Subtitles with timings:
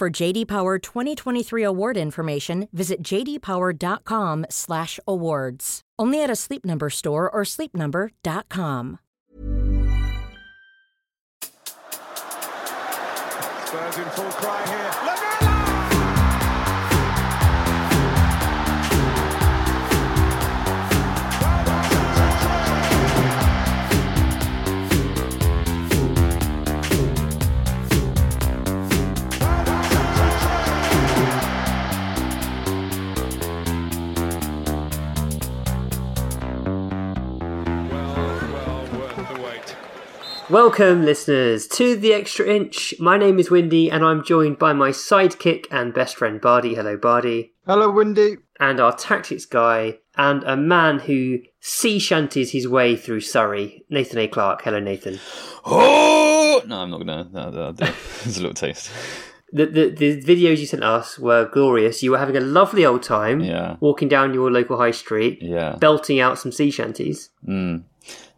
[0.00, 5.80] For JD Power 2023 award information, visit jdpower.com/awards.
[5.98, 8.98] Only at a Sleep Number store or sleepnumber.com.
[13.66, 15.09] Spurs in full cry here.
[40.50, 42.92] Welcome, listeners, to the Extra Inch.
[42.98, 46.74] My name is Windy, and I'm joined by my sidekick and best friend Bardi.
[46.74, 47.52] Hello, Bardi.
[47.66, 48.38] Hello, Windy.
[48.58, 54.18] And our tactics guy, and a man who sea shanties his way through Surrey, Nathan
[54.18, 54.26] A.
[54.26, 54.62] Clark.
[54.62, 55.20] Hello, Nathan.
[55.64, 57.28] Oh no, I'm not gonna.
[57.32, 57.88] No, no, no.
[58.24, 58.90] It's a little taste.
[59.52, 62.02] The, the the videos you sent us were glorious.
[62.02, 63.76] You were having a lovely old time, Yeah.
[63.78, 65.76] walking down your local high street, Yeah.
[65.76, 67.30] belting out some sea shanties.
[67.48, 67.84] Mm.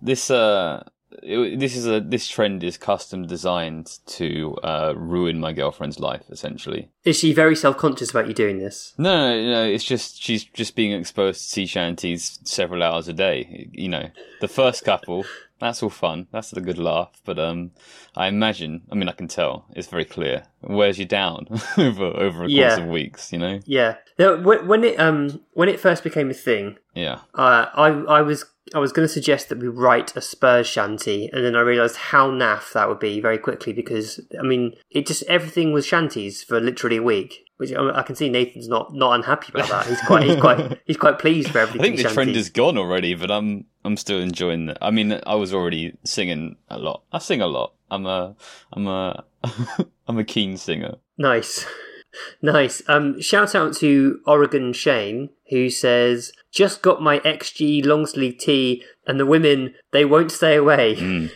[0.03, 0.83] This uh,
[1.23, 6.25] it, this is a this trend is custom designed to uh, ruin my girlfriend's life.
[6.31, 8.95] Essentially, Is she very self conscious about you doing this?
[8.99, 9.65] no, no, no.
[9.65, 13.69] It's just she's just being exposed to sea shanties several hours a day.
[13.73, 15.25] You know, the first couple.
[15.63, 16.27] That's all fun.
[16.33, 17.13] That's a good laugh.
[17.25, 17.71] But um,
[18.17, 18.83] I imagine.
[18.91, 19.67] I mean, I can tell.
[19.77, 20.43] It's very clear.
[20.63, 21.47] It wears you down
[21.79, 22.69] over over a Yeah.
[22.71, 23.33] course of weeks.
[23.33, 23.61] You know.
[23.65, 23.95] Yeah.
[24.19, 27.21] When it um when it first became a thing, Yeah.
[27.35, 27.87] uh, I
[28.19, 31.55] I was I was going to suggest that we write a Spurs shanty, and then
[31.57, 35.73] I realised how naff that would be very quickly because I mean it just everything
[35.73, 39.53] was shanties for literally a week, which I, I can see Nathan's not not unhappy
[39.55, 39.87] about that.
[39.87, 41.81] He's quite he's quite he's quite pleased for everything.
[41.93, 44.79] I think the trend is gone already, but I'm I'm still enjoying it.
[44.81, 47.03] I mean, I was already singing a lot.
[47.13, 47.75] I sing a lot.
[47.91, 48.35] I'm a
[48.73, 49.25] I'm a
[50.09, 50.97] I'm a keen singer.
[51.19, 51.67] Nice.
[52.43, 52.83] Nice.
[52.89, 58.85] Um, shout out to Oregon Shane, who says, Just got my XG long sleeve tee,
[59.07, 61.31] and the women, they won't stay away.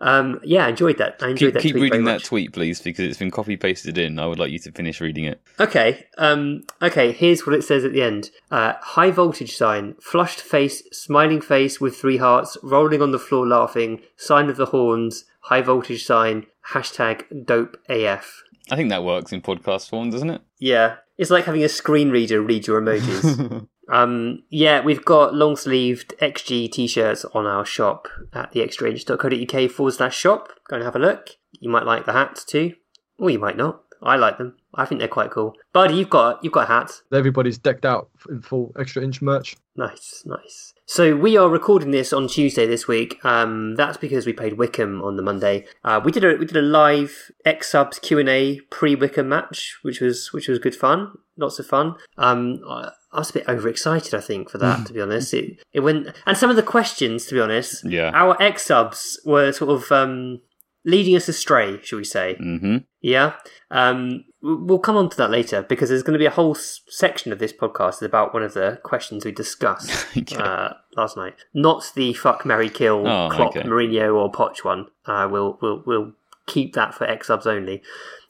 [0.00, 1.16] Um, yeah, I enjoyed that.
[1.22, 1.48] I enjoyed.
[1.48, 4.18] Keep, that keep reading that tweet, please, because it's been copy pasted in.
[4.18, 5.40] I would like you to finish reading it.
[5.58, 6.06] Okay.
[6.18, 10.82] Um, okay, here's what it says at the end uh, High voltage sign, flushed face,
[10.92, 15.62] smiling face with three hearts, rolling on the floor laughing, sign of the horns, high
[15.62, 18.42] voltage sign, hashtag dope AF.
[18.70, 20.42] I think that works in podcast form, doesn't it?
[20.58, 23.66] Yeah, it's like having a screen reader read your emojis.
[23.88, 29.92] um, yeah, we've got long sleeved XG t shirts on our shop at theextrainch.co.uk forward
[29.92, 30.48] slash shop.
[30.68, 31.30] Go and have a look.
[31.52, 32.74] You might like the hats too,
[33.18, 33.82] or you might not.
[34.02, 34.56] I like them.
[34.74, 35.54] I think they're quite cool.
[35.72, 36.92] Buddy, you've got you've got a hat.
[37.12, 39.56] Everybody's decked out in full extra inch merch.
[39.76, 40.74] Nice, nice.
[40.86, 43.24] So we are recording this on Tuesday this week.
[43.24, 45.66] Um, that's because we played Wycombe on the Monday.
[45.84, 49.28] Uh, we did a we did a live X subs Q and A pre Wycombe
[49.28, 51.12] match, which was which was good fun.
[51.36, 51.94] Lots of fun.
[52.16, 54.86] Um, I, I was a bit overexcited, I think, for that.
[54.86, 58.10] to be honest, it it went and some of the questions, to be honest, Yeah.
[58.14, 60.40] our X subs were sort of um,
[60.84, 62.36] leading us astray, shall we say?
[62.40, 62.76] Mm-hmm.
[63.00, 63.34] Yeah.
[63.70, 66.80] Um, we'll come on to that later because there's going to be a whole s-
[66.88, 70.36] section of this podcast about one of the questions we discussed Okay.
[70.36, 71.34] uh, last night.
[71.54, 73.66] Not the fuck, Mary kill, Oh, Klopp, okay.
[73.68, 74.86] Mourinho, or Poch one.
[75.06, 76.12] Uh, we'll we'll we'll
[76.46, 77.82] keep that for X subs only.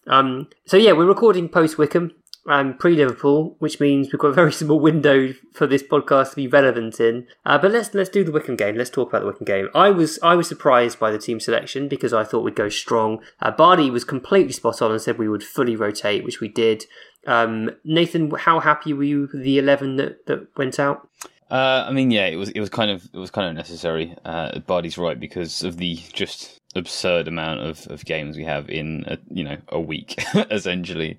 [0.06, 2.12] Um, so yeah, we're recording post Wycombe.
[2.48, 6.36] Um, pre Liverpool, which means we've got a very small window for this podcast to
[6.36, 7.26] be relevant in.
[7.44, 8.76] Uh, but let's let's do the Wycombe game.
[8.76, 9.68] Let's talk about the Wycombe game.
[9.74, 13.20] I was I was surprised by the team selection because I thought we'd go strong.
[13.40, 13.52] Uh,
[13.92, 16.84] was completely spot on and said we would fully rotate, which we did.
[17.26, 21.08] Um, Nathan, how happy were you with the eleven that, that went out?
[21.50, 24.14] Uh, I mean, yeah, it was it was kind of it was kind of necessary.
[24.24, 24.60] Uh,
[24.96, 29.44] right because of the just absurd amount of, of games we have in a, you
[29.44, 31.18] know a week essentially.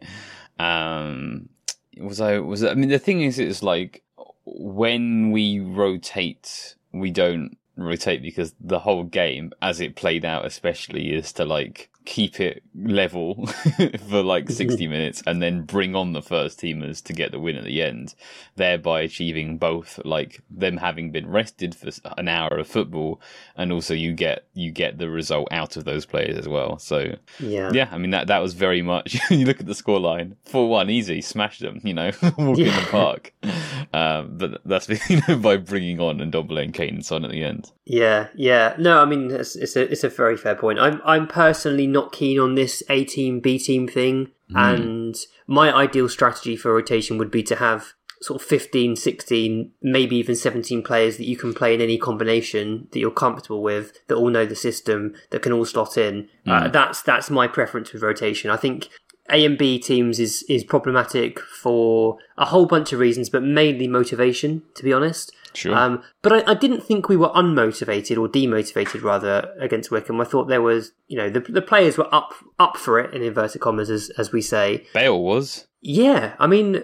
[0.60, 1.50] Um,
[1.98, 4.04] was I was I mean the thing is it's like
[4.46, 11.14] when we rotate, we don't rotate because the whole game, as it played out, especially,
[11.14, 13.46] is to like keep it level
[14.10, 17.56] for like 60 minutes and then bring on the first teamers to get the win
[17.56, 18.16] at the end,
[18.56, 23.22] thereby achieving both like them having been rested for an hour of football
[23.56, 26.80] and also you get you get the result out of those players as well.
[26.80, 27.72] So Yeah.
[27.74, 31.22] yeah, I mean that that was very much you look at the scoreline, 4-1 easy,
[31.22, 33.34] smash them, you know, walk in the park.
[33.94, 37.44] Um, but that's you know by bringing on and and Kane and Son at the
[37.44, 37.72] end.
[37.90, 38.76] Yeah, yeah.
[38.78, 40.78] No, I mean it's, it's a it's a very fair point.
[40.78, 45.16] I'm I'm personally not keen on this A team B team thing, and
[45.48, 50.36] my ideal strategy for rotation would be to have sort of 15, 16, maybe even
[50.36, 54.30] 17 players that you can play in any combination that you're comfortable with, that all
[54.30, 56.30] know the system, that can all slot in.
[56.46, 58.52] Uh, that's that's my preference with rotation.
[58.52, 58.90] I think
[59.32, 63.88] A and B teams is is problematic for a whole bunch of reasons, but mainly
[63.88, 65.34] motivation, to be honest.
[65.54, 65.76] Sure.
[65.76, 70.22] Um, but I, I didn't think we were unmotivated or demotivated rather against Wycombe.
[70.22, 73.24] I thought there was, you know, the, the players were up up for it in
[73.24, 74.86] inverted commas, as as we say.
[74.94, 75.68] Bale was.
[75.82, 76.84] Yeah, I mean,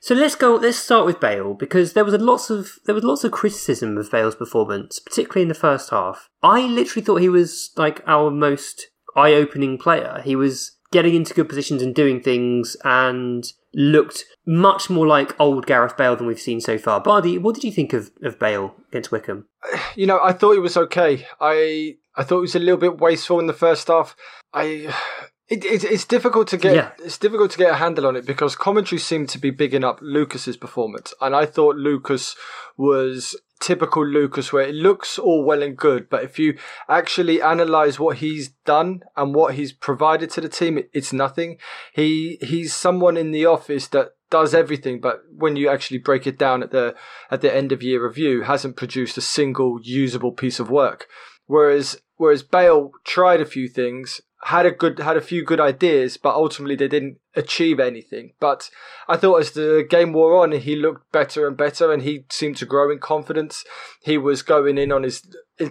[0.00, 0.54] so let's go.
[0.54, 3.98] Let's start with Bale because there was a lots of there was lots of criticism
[3.98, 6.28] of Bale's performance, particularly in the first half.
[6.42, 10.22] I literally thought he was like our most eye-opening player.
[10.24, 15.66] He was getting into good positions and doing things, and looked much more like old
[15.66, 17.00] Gareth Bale than we've seen so far.
[17.00, 19.46] Bardi, what did you think of, of Bale against Wycombe?
[19.94, 21.26] You know, I thought it was okay.
[21.40, 24.14] I I thought it was a little bit wasteful in the first half.
[24.52, 24.92] I.
[25.50, 26.90] It, it, it's difficult to get Yeah.
[26.98, 29.98] it's difficult to get a handle on it because commentary seemed to be bigging up
[30.02, 32.36] Lucas's performance, and I thought Lucas
[32.76, 36.58] was typical Lucas, where it looks all well and good, but if you
[36.88, 41.58] actually analyze what he's done and what he's provided to the team, it, it's nothing.
[41.92, 46.38] He he's someone in the office that does everything, but when you actually break it
[46.38, 46.94] down at the
[47.30, 51.06] at the end of year review, hasn't produced a single usable piece of work.
[51.46, 56.16] Whereas whereas Bale tried a few things, had a good had a few good ideas,
[56.16, 58.32] but ultimately they didn't achieve anything.
[58.38, 58.70] But
[59.08, 62.56] I thought as the game wore on, he looked better and better, and he seemed
[62.58, 63.64] to grow in confidence.
[64.02, 65.26] He was going in on his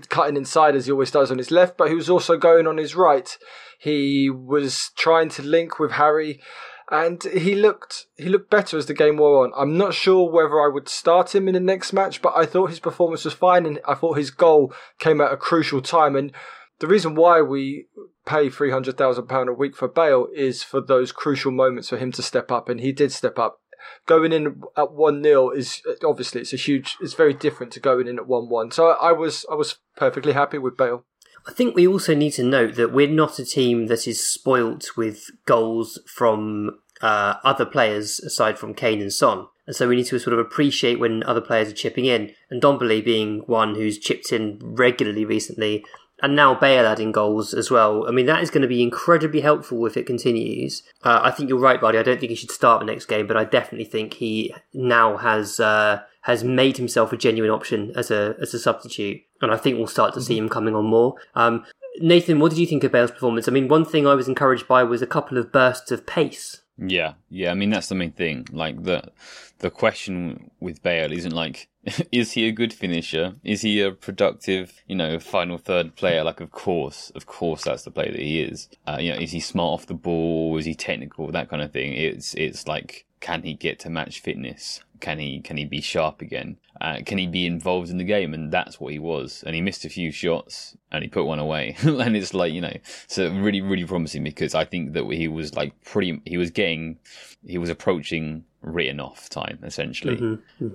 [0.10, 2.78] cutting inside as he always does on his left, but he was also going on
[2.78, 3.38] his right.
[3.80, 6.42] He was trying to link with Harry.
[6.90, 9.52] And he looked he looked better as the game wore on.
[9.58, 12.70] I'm not sure whether I would start him in the next match, but I thought
[12.70, 16.16] his performance was fine, and I thought his goal came at a crucial time.
[16.16, 16.32] And
[16.80, 17.88] the reason why we
[18.28, 21.98] pay three hundred thousand pound a week for Bale is for those crucial moments for
[21.98, 23.60] him to step up, and he did step up.
[24.06, 26.98] Going in at one 0 is obviously it's a huge.
[27.02, 28.72] It's very different to going in at one one.
[28.72, 31.06] So I was I was perfectly happy with Bale.
[31.48, 34.98] I think we also need to note that we're not a team that is spoilt
[34.98, 39.48] with goals from uh, other players aside from Kane and Son.
[39.66, 42.32] And so we need to sort of appreciate when other players are chipping in.
[42.50, 45.86] And Ndombele being one who's chipped in regularly recently,
[46.22, 48.08] and now Bale adding goals as well.
[48.08, 50.84] I mean, that is going to be incredibly helpful if it continues.
[51.04, 51.98] Uh, I think you're right, buddy.
[51.98, 55.18] I don't think he should start the next game, but I definitely think he now
[55.18, 59.58] has uh, has made himself a genuine option as a as a substitute, and I
[59.58, 61.16] think we'll start to see him coming on more.
[61.36, 61.66] Um,
[62.00, 63.48] Nathan, what did you think of Bale's performance?
[63.48, 66.62] I mean, one thing I was encouraged by was a couple of bursts of pace.
[66.78, 67.52] Yeah, yeah.
[67.52, 68.48] I mean, that's the main thing.
[68.52, 69.12] Like the
[69.60, 71.70] the question with Bale isn't like,
[72.12, 73.34] is he a good finisher?
[73.44, 76.24] Is he a productive, you know, final third player?
[76.24, 78.70] Like, of course, of course, that's the player that he is.
[78.88, 80.56] Uh, you know, is he smart off the ball?
[80.58, 81.32] Is he technical?
[81.32, 81.94] That kind of thing.
[81.94, 84.82] It's it's like, can he get to match fitness?
[85.00, 86.58] Can he can he be sharp again?
[86.80, 88.34] Uh, can he be involved in the game?
[88.34, 89.44] And that's what he was.
[89.46, 91.76] And he missed a few shots and he put one away.
[91.82, 92.76] and it's like you know,
[93.08, 96.22] so really really promising because I think that he was like pretty.
[96.26, 97.00] He was getting,
[97.46, 100.18] he was approaching written off time essentially.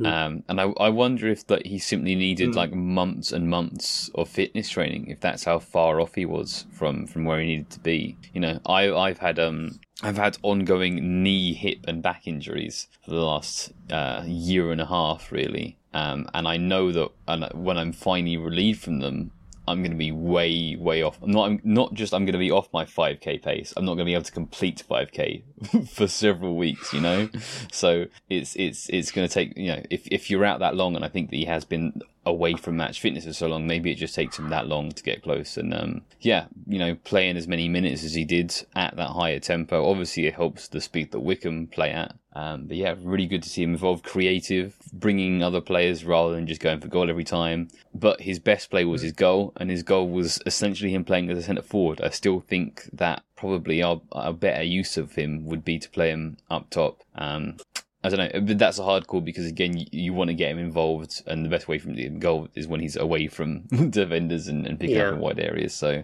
[0.07, 4.29] Um, and I I wonder if that he simply needed like months and months of
[4.29, 5.09] fitness training.
[5.09, 8.17] If that's how far off he was from from where he needed to be.
[8.33, 13.11] You know, I I've had um I've had ongoing knee, hip, and back injuries for
[13.11, 15.77] the last uh, year and a half, really.
[15.95, 19.31] Um, and I know that and when I'm finally relieved from them,
[19.69, 21.23] I'm going to be way, way off.
[21.23, 23.73] I'm not, I'm not just I'm going to be off my 5k pace.
[23.77, 27.29] I'm not going to be able to complete 5k for several weeks, you know.
[27.71, 30.97] So it's it's it's going to take you know if if you're out that long,
[30.97, 33.67] and I think that he has been away from match fitness for so long.
[33.67, 35.57] Maybe it just takes him that long to get close.
[35.57, 39.41] And um, yeah, you know, playing as many minutes as he did at that higher
[39.41, 42.14] tempo, obviously it helps the speed that Wycombe play at.
[42.35, 46.47] Um, but yeah, really good to see him involved, creative, bringing other players rather than
[46.47, 47.69] just going for goal every time.
[47.95, 51.37] But his best play was his goal, and his goal was essentially him playing as
[51.37, 52.00] a centre forward.
[52.00, 56.09] I still think that probably our, our better use of him would be to play
[56.09, 57.02] him up top.
[57.17, 57.57] Um,
[58.05, 60.51] I don't know, but that's a hard call because again, you, you, want to get
[60.51, 64.49] him involved, and the best way from the goal is when he's away from defenders
[64.49, 65.09] and, and picking Yeah.
[65.09, 65.73] up in wide areas.
[65.73, 66.03] So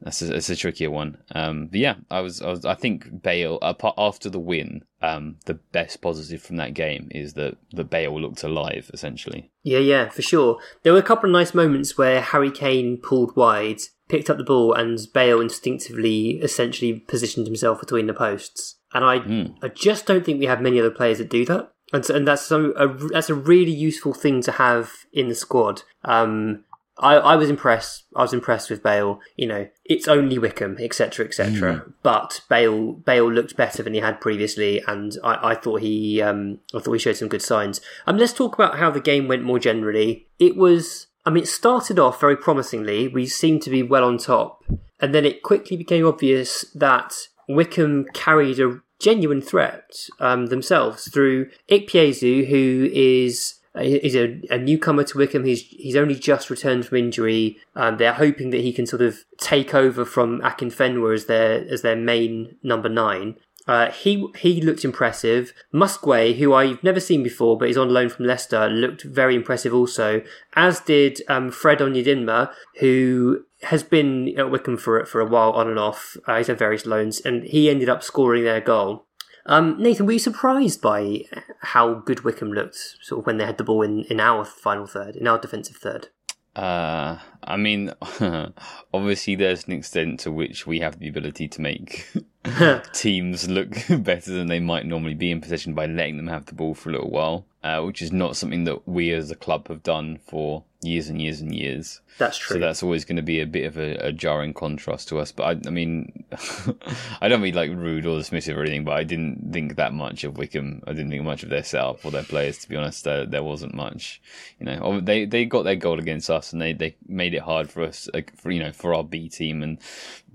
[0.00, 1.18] that's a, that's a trickier one.
[1.34, 5.36] Um, but yeah, I was, I was, I think Bale apart, after the win, um,
[5.46, 9.50] the best positive from that game is that the Bale looked alive essentially.
[9.64, 10.58] Yeah, yeah, for sure.
[10.82, 14.44] There were a couple of nice moments where Harry Kane pulled wide, picked up the
[14.44, 18.76] ball, and Bale instinctively, essentially, positioned himself between the posts.
[18.92, 21.72] And I, I just don't think we have many other players that do that.
[21.92, 25.34] And, so, and that's so a, that's a really useful thing to have in the
[25.34, 25.82] squad.
[26.04, 26.64] Um,
[27.00, 28.04] I, I was impressed.
[28.14, 29.20] I was impressed with Bale.
[29.36, 31.84] You know, it's only Wycombe, etc., etc.
[32.02, 36.60] But Bale, Bale looked better than he had previously, and I, I thought he, um,
[36.74, 37.80] I thought he showed some good signs.
[38.06, 40.28] Um, let's talk about how the game went more generally.
[40.38, 43.08] It was, I mean, it started off very promisingly.
[43.08, 44.62] We seemed to be well on top,
[45.00, 47.14] and then it quickly became obvious that
[47.54, 55.04] Wycombe carried a genuine threat um, themselves through Ikpeazu, who is is a, a newcomer
[55.04, 55.44] to Wycombe.
[55.44, 57.58] He's he's only just returned from injury.
[57.76, 61.82] Um, they're hoping that he can sort of take over from Akinfenwa as their as
[61.82, 63.36] their main number nine.
[63.68, 65.52] Uh, he he looked impressive.
[65.72, 69.72] Muskwe, who I've never seen before, but is on loan from Leicester, looked very impressive
[69.72, 70.22] also.
[70.54, 75.68] As did um, Fred Onyedinma, who has been at Wycombe for for a while on
[75.68, 76.16] and off.
[76.26, 79.06] Uh, he's had various loans, and he ended up scoring their goal.
[79.46, 81.24] Um, Nathan, were you surprised by
[81.60, 84.86] how good Wycombe looked, sort of when they had the ball in, in our final
[84.86, 86.08] third, in our defensive third?
[86.54, 87.92] Uh, I mean,
[88.94, 92.06] obviously, there's an extent to which we have the ability to make
[92.92, 96.54] teams look better than they might normally be in possession by letting them have the
[96.54, 99.68] ball for a little while, uh, which is not something that we as a club
[99.68, 102.00] have done for years and years and years.
[102.18, 102.54] That's true.
[102.54, 105.32] So that's always going to be a bit of a, a jarring contrast to us.
[105.32, 106.24] But I, I mean,
[107.20, 110.24] I don't mean like rude or dismissive or anything, but I didn't think that much
[110.24, 110.82] of Wycombe.
[110.86, 112.58] I didn't think much of their setup or their players.
[112.58, 114.20] To be honest, there, there wasn't much.
[114.58, 117.42] You know, Oh, they they got their goal against us, and they, they made it
[117.42, 119.78] hard for us, for you know, for our B team and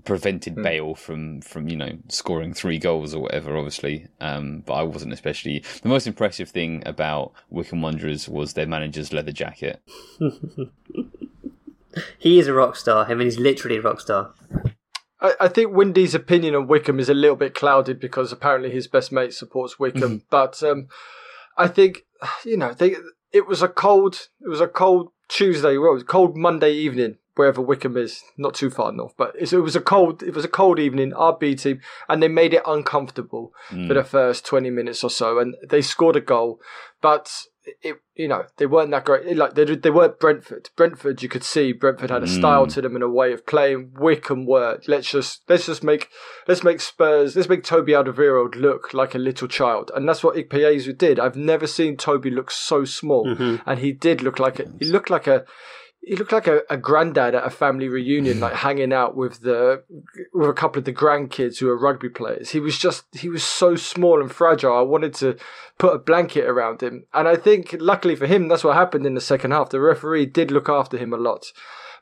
[0.06, 3.56] prevented Bale from from you know scoring three goals or whatever.
[3.56, 5.62] Obviously, um, but I wasn't especially.
[5.82, 9.82] The most impressive thing about Wycombe Wanderers was their manager's leather jacket.
[12.18, 13.06] He is a rock star.
[13.06, 14.34] I mean, he's literally a rock star.
[15.20, 18.86] I, I think Windy's opinion on Wycombe is a little bit clouded because apparently his
[18.86, 20.22] best mate supports Wycombe.
[20.30, 20.88] but um,
[21.56, 22.02] I think
[22.44, 22.96] you know they.
[23.32, 24.28] It was a cold.
[24.40, 25.76] It was a cold Tuesday.
[25.76, 29.14] Well, it was a cold Monday evening wherever Wycombe is, not too far north.
[29.16, 30.22] But it was a cold.
[30.22, 31.14] It was a cold evening.
[31.14, 33.94] Our B team, and they made it uncomfortable for mm.
[33.94, 36.60] the first twenty minutes or so, and they scored a goal,
[37.00, 37.30] but.
[37.82, 39.36] It, you know, they weren't that great.
[39.36, 40.70] Like they, they weren't Brentford.
[40.76, 42.38] Brentford, you could see Brentford had a mm.
[42.38, 43.90] style to them and a way of playing.
[43.98, 44.78] Wycombe were.
[44.86, 46.08] Let's just let's just make
[46.46, 47.34] let's make Spurs.
[47.34, 51.18] Let's make Toby Alderweireld look like a little child, and that's what Ikpeazu did.
[51.18, 53.68] I've never seen Toby look so small, mm-hmm.
[53.68, 54.70] and he did look like a.
[54.78, 55.44] He looked like a.
[56.06, 59.82] He looked like a, a granddad at a family reunion, like hanging out with the
[60.32, 62.50] with a couple of the grandkids who are rugby players.
[62.50, 64.78] He was just he was so small and fragile.
[64.78, 65.36] I wanted to
[65.78, 69.14] put a blanket around him, and I think luckily for him, that's what happened in
[69.14, 69.70] the second half.
[69.70, 71.46] The referee did look after him a lot,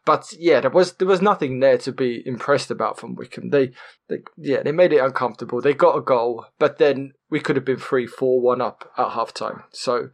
[0.04, 3.48] but yeah, there was there was nothing there to be impressed about from Wycombe.
[3.48, 3.72] They,
[4.08, 5.62] they yeah, they made it uncomfortable.
[5.62, 9.12] They got a goal, but then we could have been three, four, one up at
[9.12, 9.62] half time.
[9.72, 10.10] So.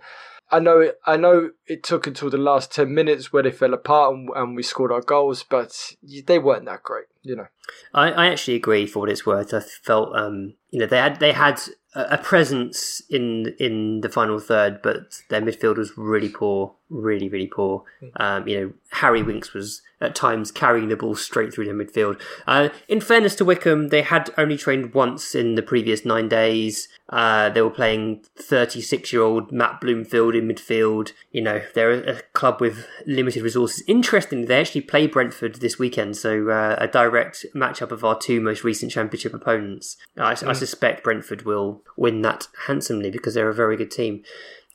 [0.53, 0.99] I know it.
[1.07, 4.57] I know it took until the last ten minutes where they fell apart and, and
[4.57, 7.47] we scored our goals, but they weren't that great, you know.
[7.95, 9.53] I, I actually agree for what it's worth.
[9.55, 11.61] I felt um, you know they had they had
[11.95, 17.49] a, presence in in the final third, but their midfield was really poor, really really
[17.49, 17.85] poor.
[18.17, 22.21] Um, you know Harry Winks was at times carrying the ball straight through the midfield.
[22.47, 26.89] Uh, in fairness to Wycombe, they had only trained once in the previous nine days.
[27.11, 31.13] Uh, they were playing 36 year old Matt Bloomfield in midfield.
[31.33, 33.83] You know, they're a, a club with limited resources.
[33.87, 38.41] Interestingly, they actually play Brentford this weekend, so uh, a direct matchup of our two
[38.41, 39.97] most recent championship opponents.
[40.17, 44.23] I, I suspect Brentford will win that handsomely because they're a very good team.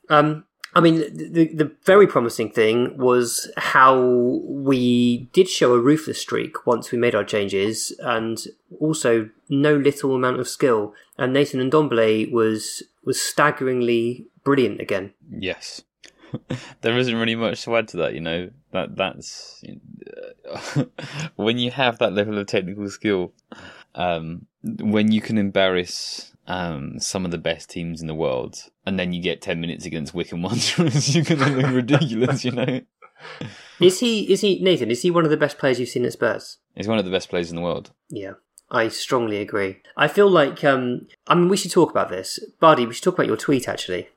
[0.08, 0.44] Um,
[0.76, 6.66] I mean, the, the very promising thing was how we did show a ruthless streak
[6.66, 8.44] once we made our changes, and
[8.78, 10.92] also no little amount of skill.
[11.16, 15.14] And Nathan and Ndombele was was staggeringly brilliant again.
[15.30, 15.82] Yes.
[16.82, 18.12] there isn't really much to add to that.
[18.12, 19.64] You know that that's
[21.36, 23.32] when you have that level of technical skill,
[23.94, 28.98] um, when you can embarrass um, some of the best teams in the world, and
[28.98, 32.44] then you get ten minutes against Wycombe Wanderers, you're gonna look ridiculous.
[32.44, 32.80] You know.
[33.80, 34.30] Is he?
[34.32, 34.90] Is he Nathan?
[34.90, 36.58] Is he one of the best players you've seen at Spurs?
[36.74, 37.90] He's one of the best players in the world.
[38.08, 38.34] Yeah,
[38.70, 39.80] I strongly agree.
[39.96, 42.86] I feel like um, I mean we should talk about this, Bardi.
[42.86, 44.08] We should talk about your tweet actually,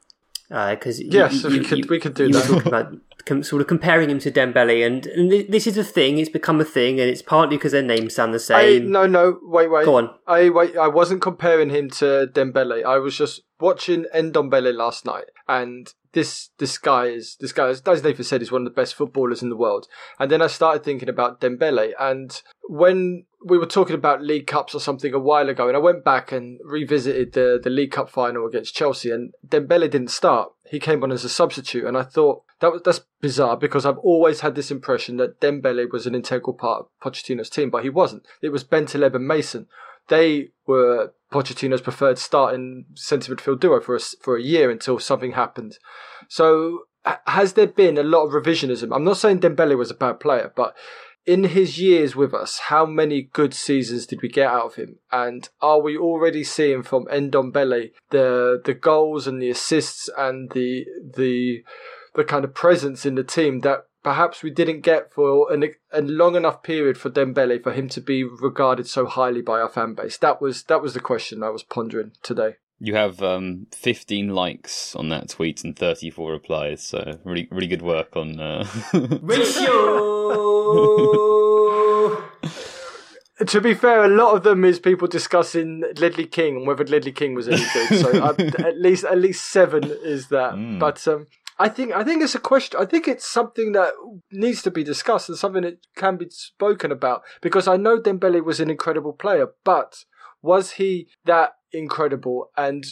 [0.51, 2.65] Uh, because Yes, we could- we could do that.
[2.65, 2.93] About
[3.25, 6.17] com- sort of comparing him to Dembele, and, and th- this is a thing.
[6.17, 8.91] It's become a thing, and it's partly because their names sound the I, same.
[8.91, 9.85] no, no, wait, wait.
[9.85, 10.09] Go on.
[10.25, 10.75] I wait.
[10.75, 12.83] I wasn't comparing him to Dembele.
[12.83, 17.81] I was just watching Ndombele last night, and this this guy is this guy, as
[17.81, 19.87] as Nathan said, is one of the best footballers in the world.
[20.17, 24.75] And then I started thinking about Dembele, and when we were talking about League Cups
[24.75, 28.09] or something a while ago, and I went back and revisited the the League Cup
[28.09, 30.51] final against Chelsea, and Dembele didn't start.
[30.69, 33.97] He came on as a substitute, and I thought that was that's bizarre because I've
[33.99, 37.89] always had this impression that Dembele was an integral part of Pochettino's team, but he
[37.89, 38.23] wasn't.
[38.41, 39.67] It was Bentaleb and Mason.
[40.09, 45.33] They were Pochettino's preferred starting centre midfield duo for a, for a year until something
[45.33, 45.77] happened.
[46.27, 46.85] So
[47.27, 48.93] has there been a lot of revisionism?
[48.93, 50.75] I'm not saying Dembele was a bad player, but
[51.29, 54.97] in his years with us, how many good seasons did we get out of him?
[55.11, 60.87] And are we already seeing from Ndombele the the goals and the assists and the
[61.17, 61.63] the
[62.15, 66.01] the kind of presence in the team that perhaps we didn't get for an, a
[66.01, 69.93] long enough period for Dembele for him to be regarded so highly by our fan
[69.93, 70.17] base?
[70.17, 72.55] That was that was the question I was pondering today.
[72.81, 77.81] You have um, 15 likes on that tweet and 34 replies, so really, really good
[77.81, 78.39] work on.
[78.39, 78.65] Uh...
[79.21, 80.29] Ratio.
[83.47, 87.13] To be fair, a lot of them is people discussing Ledley King and whether Ledley
[87.13, 88.01] King was any good.
[88.01, 88.31] So I,
[88.67, 90.55] at least at least seven is that.
[90.55, 90.77] Mm.
[90.77, 91.25] But um,
[91.57, 92.77] I think I think it's a question.
[92.81, 93.93] I think it's something that
[94.29, 98.43] needs to be discussed and something that can be spoken about because I know Dembele
[98.43, 100.03] was an incredible player, but
[100.41, 102.51] was he that incredible?
[102.57, 102.85] And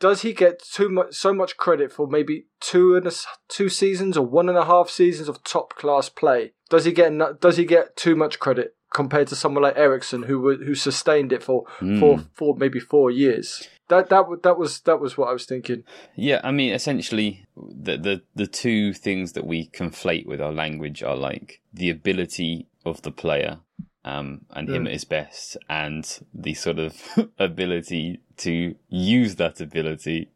[0.00, 3.12] does he get too much so much credit for maybe two and a,
[3.48, 6.52] two seasons or one and a half seasons of top class play?
[6.70, 10.56] Does he get does he get too much credit compared to someone like Eriksen who
[10.56, 12.00] who sustained it for hmm.
[12.00, 13.68] for for maybe four years?
[13.88, 15.84] That that that was that was what I was thinking.
[16.16, 21.02] Yeah, I mean, essentially, the, the the two things that we conflate with our language
[21.02, 23.58] are like the ability of the player,
[24.04, 27.00] um, and him at his best, and the sort of
[27.38, 30.28] ability to use that ability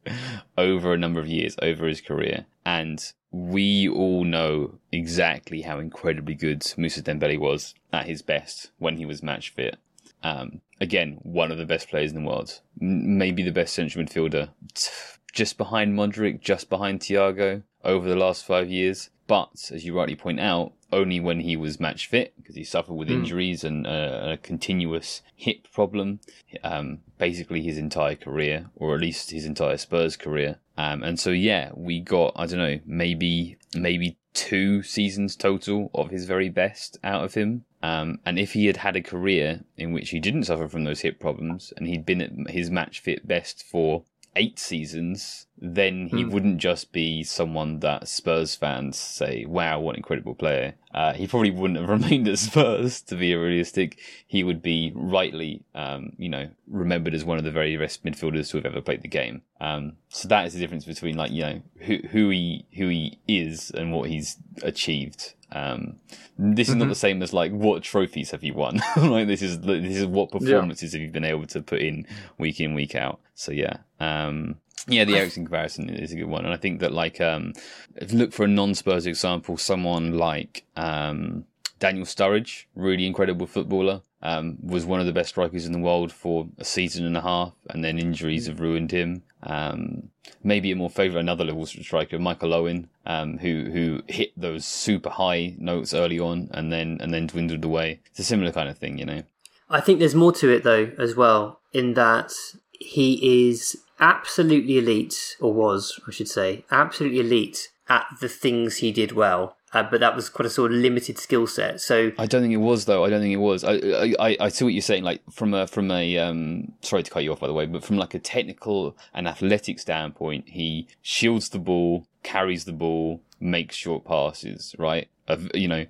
[0.57, 2.47] over a number of years, over his career.
[2.65, 8.97] And we all know exactly how incredibly good Mousa Dembele was at his best when
[8.97, 9.77] he was match fit.
[10.23, 14.05] Um, again, one of the best players in the world, M- maybe the best central
[14.05, 14.91] midfielder, t-
[15.33, 19.11] just behind Modric, just behind Thiago over the last five years.
[19.27, 22.95] But as you rightly point out, only when he was match fit because he suffered
[22.95, 26.21] with injuries and uh, a continuous hip problem,
[26.65, 30.59] um, basically his entire career, or at least his entire Spurs career.
[30.77, 36.11] Um, and so yeah, we got I don't know maybe maybe two seasons total of
[36.11, 37.65] his very best out of him.
[37.83, 41.01] Um, and if he had had a career in which he didn't suffer from those
[41.01, 44.05] hip problems and he'd been at his match fit best for
[44.37, 49.97] eight seasons, then he wouldn't just be someone that Spurs fans say, wow, what an
[49.97, 50.75] incredible player.
[50.95, 53.99] Uh, he probably wouldn't have remained at Spurs, to be realistic.
[54.27, 58.51] He would be rightly, um, you know, remembered as one of the very best midfielders
[58.51, 59.43] to have ever played the game.
[59.61, 63.19] Um, so that is the difference between, like, you know, who, who he, who he
[63.27, 65.35] is and what he's achieved.
[65.51, 65.97] Um,
[66.39, 68.83] this is not the same as like what trophies have you won?
[68.97, 72.61] like this is this is what performances have you been able to put in week
[72.61, 73.19] in week out.
[73.35, 76.93] So yeah, um, yeah, the Eriksen comparison is a good one, and I think that
[76.93, 77.53] like um,
[77.97, 81.45] if you look for a non-Spurs example, someone like um,
[81.79, 86.13] Daniel Sturridge, really incredible footballer, um, was one of the best strikers in the world
[86.13, 89.23] for a season and a half, and then injuries have ruined him.
[89.43, 90.11] Um,
[90.43, 95.11] maybe a more favourite another level striker, Michael Owen, um, who who hit those super
[95.11, 98.01] high notes early on and then and then dwindled away.
[98.11, 99.23] It's a similar kind of thing, you know.
[99.71, 102.33] I think there's more to it though as well, in that
[102.73, 108.93] he is absolutely elite, or was, I should say, absolutely elite at the things he
[108.93, 109.57] did well.
[109.73, 111.79] Uh, but that was quite a sort of limited skill set.
[111.81, 113.05] So I don't think it was though.
[113.05, 113.65] I don't think it was.
[113.65, 113.75] I
[114.19, 115.05] I, I- see what you're saying.
[115.05, 117.85] Like from a from a um sorry to cut you off by the way, but
[117.85, 123.77] from like a technical and athletic standpoint, he shields the ball, carries the ball, makes
[123.77, 124.75] short passes.
[124.79, 125.85] Right, of you know,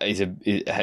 [0.00, 0.34] is a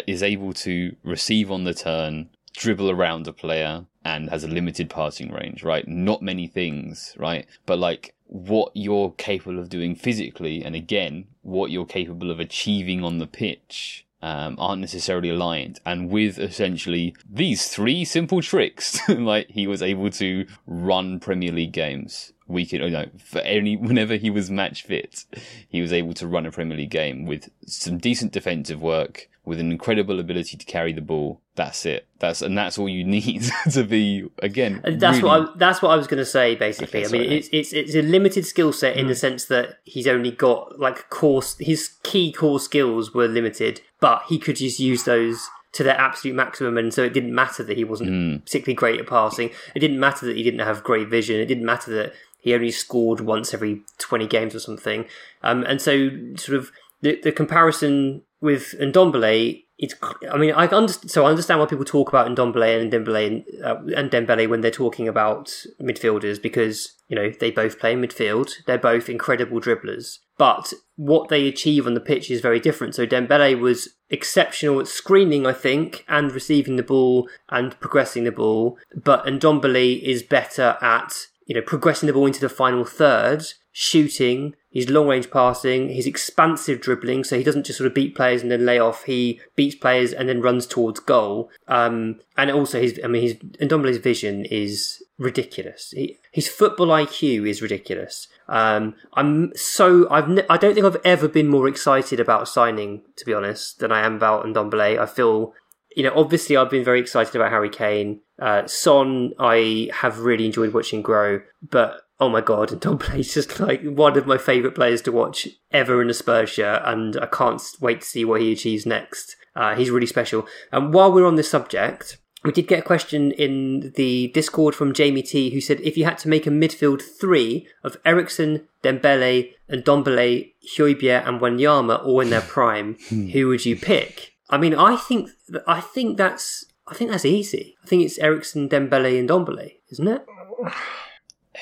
[0.07, 2.29] is able to receive on the turn.
[2.55, 5.87] Dribble around a player and has a limited passing range, right?
[5.87, 7.47] Not many things, right?
[7.65, 13.03] But like what you're capable of doing physically, and again, what you're capable of achieving
[13.03, 14.01] on the pitch.
[14.21, 20.09] Um, aren't necessarily aligned, and with essentially these three simple tricks, like he was able
[20.11, 24.83] to run Premier League games week in, you know, for any whenever he was match
[24.83, 25.25] fit,
[25.67, 29.59] he was able to run a Premier League game with some decent defensive work, with
[29.59, 31.39] an incredible ability to carry the ball.
[31.55, 32.07] That's it.
[32.19, 34.81] That's and that's all you need to be again.
[34.83, 36.55] And that's really- what I, that's what I was going to say.
[36.55, 39.19] Basically, Okay, I mean, it's it's it's a limited skill set in the hmm.
[39.19, 41.43] sense that he's only got like core.
[41.59, 46.35] His key core skills were limited, but he could just use those to their absolute
[46.35, 48.37] maximum, and so it didn't matter that he wasn't hmm.
[48.37, 49.51] particularly great at passing.
[49.75, 51.39] It didn't matter that he didn't have great vision.
[51.39, 55.05] It didn't matter that he only scored once every twenty games or something.
[55.43, 59.93] Um, and so sort of the the comparison with Ndombele, it's
[60.31, 63.63] I mean I understand so I understand why people talk about Ndombele and Dembele and,
[63.63, 68.51] uh, and Dembele when they're talking about midfielders because you know they both play midfield.
[68.65, 70.19] They're both incredible dribblers.
[70.37, 72.95] But what they achieve on the pitch is very different.
[72.95, 78.31] So Dembele was exceptional at screening I think and receiving the ball and progressing the
[78.31, 78.77] ball.
[78.95, 81.13] But Ndombele is better at
[81.45, 83.45] you know progressing the ball into the final third
[83.77, 88.15] shooting, his long range passing, his expansive dribbling, so he doesn't just sort of beat
[88.15, 89.03] players and then lay off.
[89.03, 91.51] He beats players and then runs towards goal.
[91.67, 95.91] Um, and also his, I mean, his Ndombele's vision is ridiculous.
[95.91, 98.29] He, his football IQ is ridiculous.
[98.47, 103.01] Um, I'm so I've ne- I don't think I've ever been more excited about signing,
[103.17, 104.97] to be honest, than I am about Ndombele.
[104.99, 105.53] I feel
[105.95, 108.21] you know, obviously I've been very excited about Harry Kane.
[108.39, 113.33] Uh, Son, I have really enjoyed watching grow, but oh my god, and Tom is
[113.33, 117.17] just like one of my favourite players to watch ever in a Spurs shirt, and
[117.17, 119.35] I can't wait to see what he achieves next.
[119.55, 120.45] Uh, he's really special.
[120.71, 124.93] And while we're on this subject, we did get a question in the Discord from
[124.93, 129.53] Jamie T, who said if you had to make a midfield three of Eriksen, Dembele,
[129.67, 132.97] and Ndombele, Højbjerg, and Wanyama all in their prime,
[133.31, 134.34] who would you pick?
[134.49, 135.29] I mean, I think
[135.67, 137.75] I think that's I think that's easy.
[137.83, 140.25] I think it's Eriksen, Dembele, and Ndombele, isn't it?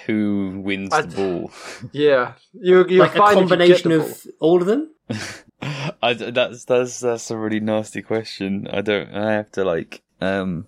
[0.05, 1.51] who wins I- the ball.
[1.91, 4.89] Yeah, you're, you're like a fine you combination of all of them.
[6.01, 8.67] I, that's that's that's a really nasty question.
[8.71, 9.13] I don't.
[9.13, 10.01] I have to like.
[10.21, 10.67] Um.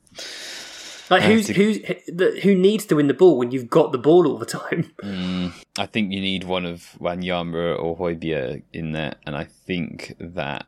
[1.10, 4.28] Like who's think- who's who needs to win the ball when you've got the ball
[4.28, 4.92] all the time?
[5.04, 10.16] mm, I think you need one of Wanyama or Højbjerg in there, and I think
[10.20, 10.66] that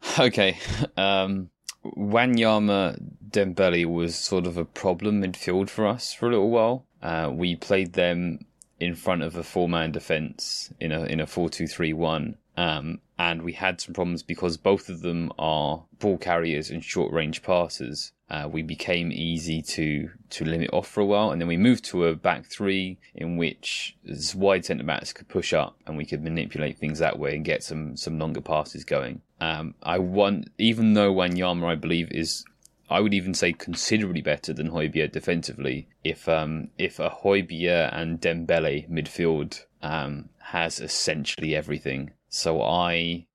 [0.18, 0.58] okay.
[0.96, 1.50] Um.
[1.96, 2.98] Wanyama
[3.30, 6.86] Dembele was sort of a problem midfield for us for a little while.
[7.02, 8.40] Uh, we played them
[8.80, 13.80] in front of a four-man defense in a in a four-two-three-one, um, and we had
[13.80, 18.12] some problems because both of them are ball carriers and short-range passers.
[18.28, 21.84] Uh, we became easy to to limit off for a while, and then we moved
[21.84, 23.96] to a back three in which
[24.34, 27.62] wide centre backs could push up, and we could manipulate things that way and get
[27.62, 29.22] some some longer passes going.
[29.40, 32.44] Um, I want, even though Wanyama, I believe, is
[32.88, 35.88] I would even say considerably better than Højbjerg defensively.
[36.04, 43.26] If um if a Højbjerg and Dembele midfield um has essentially everything, so I.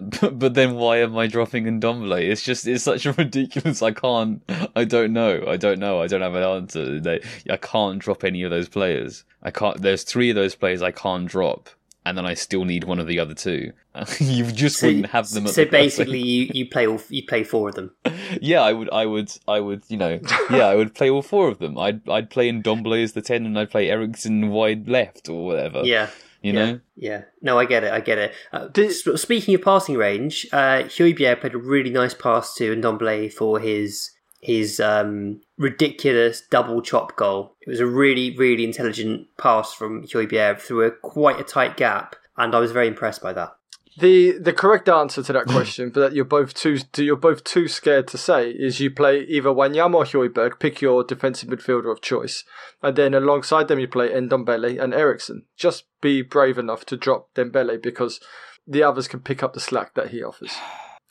[0.00, 2.30] But, but then why am I dropping Ndombele?
[2.30, 3.82] It's just it's such a ridiculous.
[3.82, 4.42] I can't.
[4.74, 5.44] I don't know.
[5.46, 6.00] I don't know.
[6.00, 7.20] I don't have an answer.
[7.50, 9.24] I can't drop any of those players.
[9.42, 9.82] I can't.
[9.82, 11.68] There's three of those players I can't drop,
[12.04, 13.72] and then I still need one of the other two.
[14.20, 15.46] you just wouldn't have them.
[15.46, 17.92] At so the basically, you, you play all you play four of them.
[18.40, 20.18] yeah, I would, I would, I would, you know,
[20.50, 21.78] yeah, I would play all four of them.
[21.78, 25.82] I'd, I'd play Ndombele as the ten, and I'd play Eriksen wide left or whatever.
[25.84, 26.08] Yeah,
[26.42, 26.80] you yeah, know.
[26.96, 27.22] yeah.
[27.42, 27.92] No, I get it.
[27.92, 28.32] I get it.
[28.52, 32.74] Uh, Did- sp- speaking of passing range, uh, Højbjerg played a really nice pass to
[32.74, 37.56] Ndombele for his his um, ridiculous double chop goal.
[37.60, 42.16] It was a really really intelligent pass from Højbjerg through a quite a tight gap,
[42.36, 43.54] and I was very impressed by that.
[43.98, 47.68] The the correct answer to that question, but that you're both too you're both too
[47.68, 52.00] scared to say, is you play either Wanyama or Højbjerg, pick your defensive midfielder of
[52.00, 52.44] choice,
[52.82, 55.44] and then alongside them you play Ndombele and Eriksen.
[55.56, 58.20] Just be brave enough to drop Dembele because
[58.66, 60.52] the others can pick up the slack that he offers.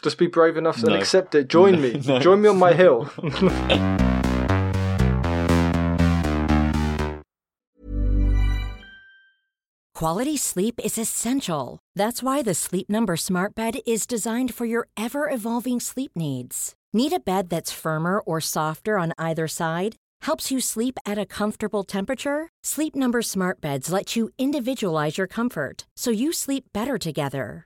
[0.04, 0.96] Just be brave enough and No.
[0.96, 1.50] accept it.
[1.50, 2.02] Join me.
[2.06, 2.20] No.
[2.20, 3.10] Join me on my hill.
[9.96, 11.80] Quality sleep is essential.
[11.96, 16.74] That's why the Sleep Number Smart Bed is designed for your ever evolving sleep needs.
[16.94, 19.96] Need a bed that's firmer or softer on either side?
[20.22, 22.48] Helps you sleep at a comfortable temperature?
[22.64, 27.66] Sleep Number Smart Beds let you individualize your comfort so you sleep better together.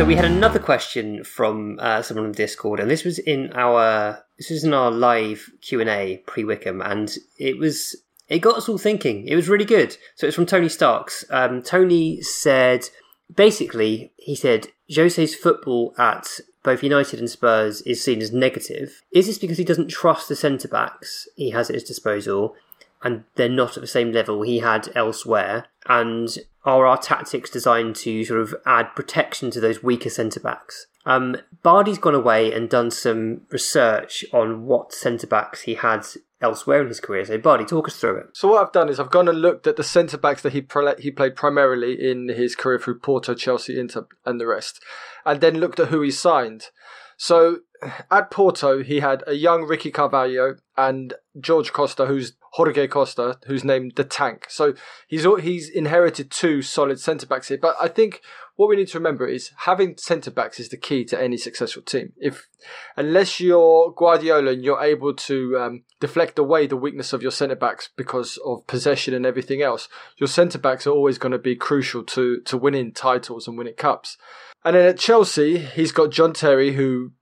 [0.00, 4.24] So we had another question from uh, someone on Discord, and this was in our
[4.38, 8.56] this was in our live Q and A pre Wycombe, and it was it got
[8.56, 9.28] us all thinking.
[9.28, 9.98] It was really good.
[10.14, 11.26] So it's from Tony Starks.
[11.28, 12.88] Um, Tony said
[13.36, 19.02] basically he said Jose's football at both United and Spurs is seen as negative.
[19.12, 22.56] Is this because he doesn't trust the centre backs he has at his disposal?
[23.02, 25.66] And they're not at the same level he had elsewhere?
[25.86, 30.86] And are our tactics designed to sort of add protection to those weaker centre backs?
[31.06, 36.06] Um, Bardi's gone away and done some research on what centre backs he had
[36.42, 37.24] elsewhere in his career.
[37.24, 38.26] So, Bardi, talk us through it.
[38.32, 40.60] So what I've done is I've gone and looked at the centre backs that he
[40.60, 44.82] pre- he played primarily in his career through Porto, Chelsea, Inter, and the rest,
[45.24, 46.66] and then looked at who he signed.
[47.16, 47.58] So
[48.10, 53.64] at Porto, he had a young Ricky Carvalho and George Costa, who's Jorge Costa, who's
[53.64, 54.46] named the Tank.
[54.48, 54.74] So
[55.06, 57.58] he's he's inherited two solid centre backs here.
[57.60, 58.22] But I think
[58.56, 61.82] what we need to remember is having centre backs is the key to any successful
[61.82, 62.12] team.
[62.18, 62.48] If
[62.96, 67.56] unless you're Guardiola and you're able to um, deflect away the weakness of your centre
[67.56, 71.56] backs because of possession and everything else, your centre backs are always going to be
[71.56, 74.18] crucial to to winning titles and winning cups.
[74.64, 77.12] And then at Chelsea, he's got John Terry, who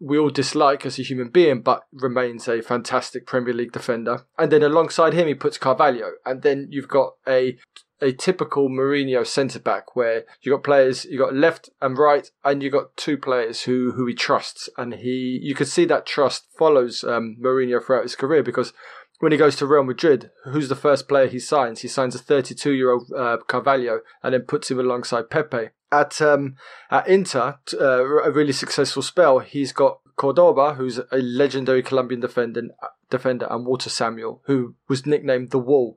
[0.00, 4.26] we all dislike as a human being, but remains a fantastic Premier League defender.
[4.38, 6.12] And then alongside him, he puts Carvalho.
[6.24, 7.56] And then you've got a
[8.00, 12.62] a typical Mourinho centre back where you've got players, you've got left and right, and
[12.62, 16.46] you've got two players who who he trusts, and he you could see that trust
[16.56, 18.72] follows um, Mourinho throughout his career because
[19.20, 21.80] when he goes to Real Madrid, who's the first player he signs?
[21.80, 25.70] He signs a 32 year old uh, Carvalho and then puts him alongside Pepe.
[25.90, 26.56] At um,
[26.90, 32.62] at Inter, uh, a really successful spell, he's got Cordoba, who's a legendary Colombian defender,
[33.08, 35.96] defender, and Walter Samuel, who was nicknamed the Wall.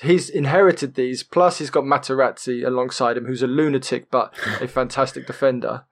[0.00, 5.26] He's inherited these, plus he's got Materazzi alongside him, who's a lunatic but a fantastic
[5.26, 5.84] defender.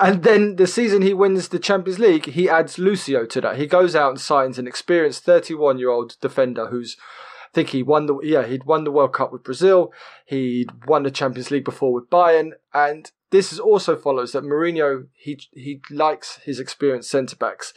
[0.00, 3.56] And then the season he wins the Champions League, he adds Lucio to that.
[3.56, 7.82] He goes out and signs an experienced 31 year old defender who's, I think he
[7.82, 9.92] won the, yeah, he'd won the World Cup with Brazil.
[10.24, 12.52] He'd won the Champions League before with Bayern.
[12.72, 17.74] And this is also follows that Mourinho, he, he likes his experienced centre backs.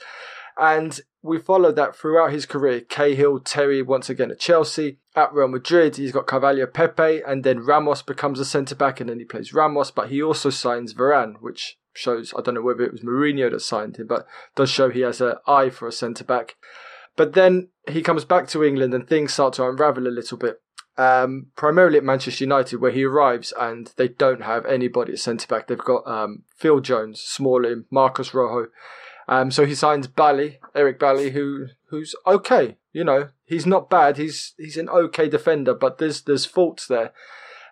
[0.60, 2.82] And we follow that throughout his career.
[2.82, 5.00] Cahill, Terry once again at Chelsea.
[5.16, 9.10] At Real Madrid, he's got Carvalho Pepe, and then Ramos becomes a centre back, and
[9.10, 12.84] then he plays Ramos, but he also signs Varane, which shows I don't know whether
[12.84, 14.26] it was Mourinho that signed him, but
[14.56, 16.56] does show he has an eye for a centre back.
[17.16, 20.62] But then he comes back to England and things start to unravel a little bit.
[20.98, 25.48] Um, primarily at Manchester United, where he arrives and they don't have anybody at centre
[25.48, 25.68] back.
[25.68, 28.70] They've got um, Phil Jones, Smalling, Marcus Rojo.
[29.28, 32.78] Um, so he signs Bailly, Eric Bailly, who who's okay.
[32.92, 34.18] You know, he's not bad.
[34.18, 37.14] He's he's an okay defender, but there's there's faults there.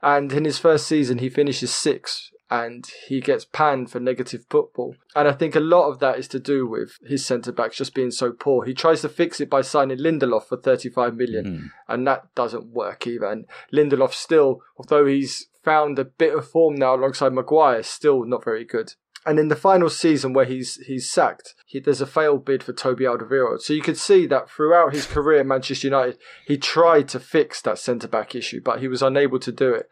[0.02, 4.96] And in his first season, he finishes sixth and he gets panned for negative football.
[5.16, 7.94] And I think a lot of that is to do with his centre backs just
[7.94, 8.66] being so poor.
[8.66, 11.72] He tries to fix it by signing Lindelof for 35 million, mm.
[11.88, 13.26] and that doesn't work either.
[13.26, 18.44] And Lindelof still, although he's found a bit of form now alongside Maguire, still not
[18.44, 18.94] very good.
[19.26, 22.74] And in the final season where he's he's sacked, he, there's a failed bid for
[22.74, 23.62] Toby Alderweireld.
[23.62, 27.62] So you could see that throughout his career at Manchester United, he tried to fix
[27.62, 29.90] that centre back issue, but he was unable to do it.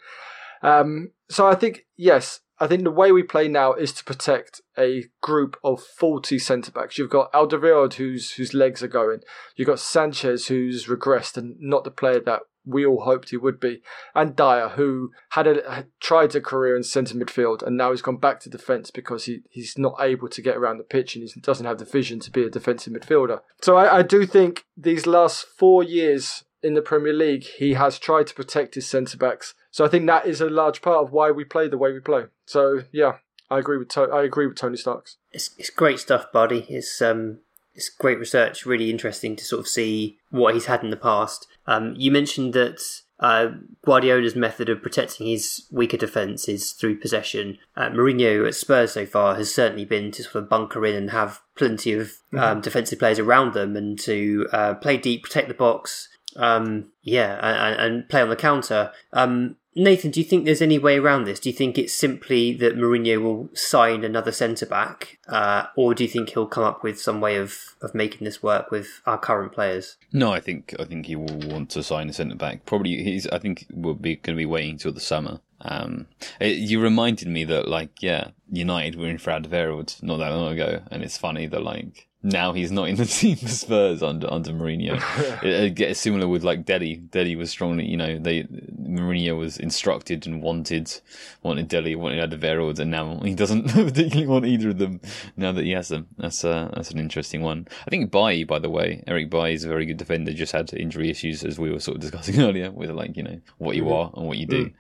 [0.64, 4.62] Um, so I think yes, I think the way we play now is to protect
[4.78, 6.98] a group of faulty centre backs.
[6.98, 9.20] You've got Alderweireld, whose whose legs are going.
[9.56, 13.60] You've got Sanchez, who's regressed and not the player that we all hoped he would
[13.60, 13.82] be,
[14.14, 18.18] and Dier, who had a, tried a career in centre midfield and now he's gone
[18.18, 21.40] back to defence because he, he's not able to get around the pitch and he
[21.40, 23.40] doesn't have the vision to be a defensive midfielder.
[23.62, 28.00] So I, I do think these last four years in the Premier League, he has
[28.00, 29.54] tried to protect his centre backs.
[29.72, 32.00] So I think that is a large part of why we play the way we
[32.00, 32.26] play.
[32.46, 33.18] So yeah,
[33.50, 35.18] I agree with to- I agree with Tony Starks.
[35.32, 36.66] It's, it's great stuff, Buddy.
[36.70, 37.40] It's um,
[37.74, 38.66] it's great research.
[38.66, 41.48] Really interesting to sort of see what he's had in the past.
[41.68, 42.82] Um, you mentioned that
[43.20, 43.50] uh,
[43.86, 47.58] Guardiola's method of protecting his weaker defence is through possession.
[47.76, 51.12] Uh, Mourinho at Spurs so far has certainly been to sort of bunker in and
[51.12, 55.54] have plenty of um, defensive players around them and to uh, play deep, protect the
[55.54, 56.10] box.
[56.36, 58.92] Um, yeah, and, and play on the counter.
[59.14, 61.40] Um, Nathan, do you think there's any way around this?
[61.40, 66.04] Do you think it's simply that Mourinho will sign another centre back, uh, or do
[66.04, 69.20] you think he'll come up with some way of, of making this work with our
[69.20, 69.98] current players?
[70.12, 72.66] No, I think I think he will want to sign a centre back.
[72.66, 73.28] Probably he's.
[73.28, 75.42] I think we'll be going to be waiting till the summer.
[75.62, 76.08] Um,
[76.40, 80.54] it, you reminded me that like yeah, United were in for Alderweireld not that long
[80.54, 84.32] ago, and it's funny that like now he's not in the team for Spurs under
[84.32, 85.02] under Mourinho.
[85.44, 86.96] it, it similar with like Dele.
[86.96, 91.00] Dele was strongly, you know, they Mourinho was instructed and wanted
[91.44, 95.00] wanted Dele, wanted Alderweireld, and now he doesn't particularly want either of them.
[95.36, 97.68] Now that he has them, that's uh, that's an interesting one.
[97.86, 100.34] I think Bailly, by the way, Eric Bailly is a very good defender.
[100.34, 103.40] Just had injury issues as we were sort of discussing earlier with like you know
[103.58, 104.72] what you are and what you do.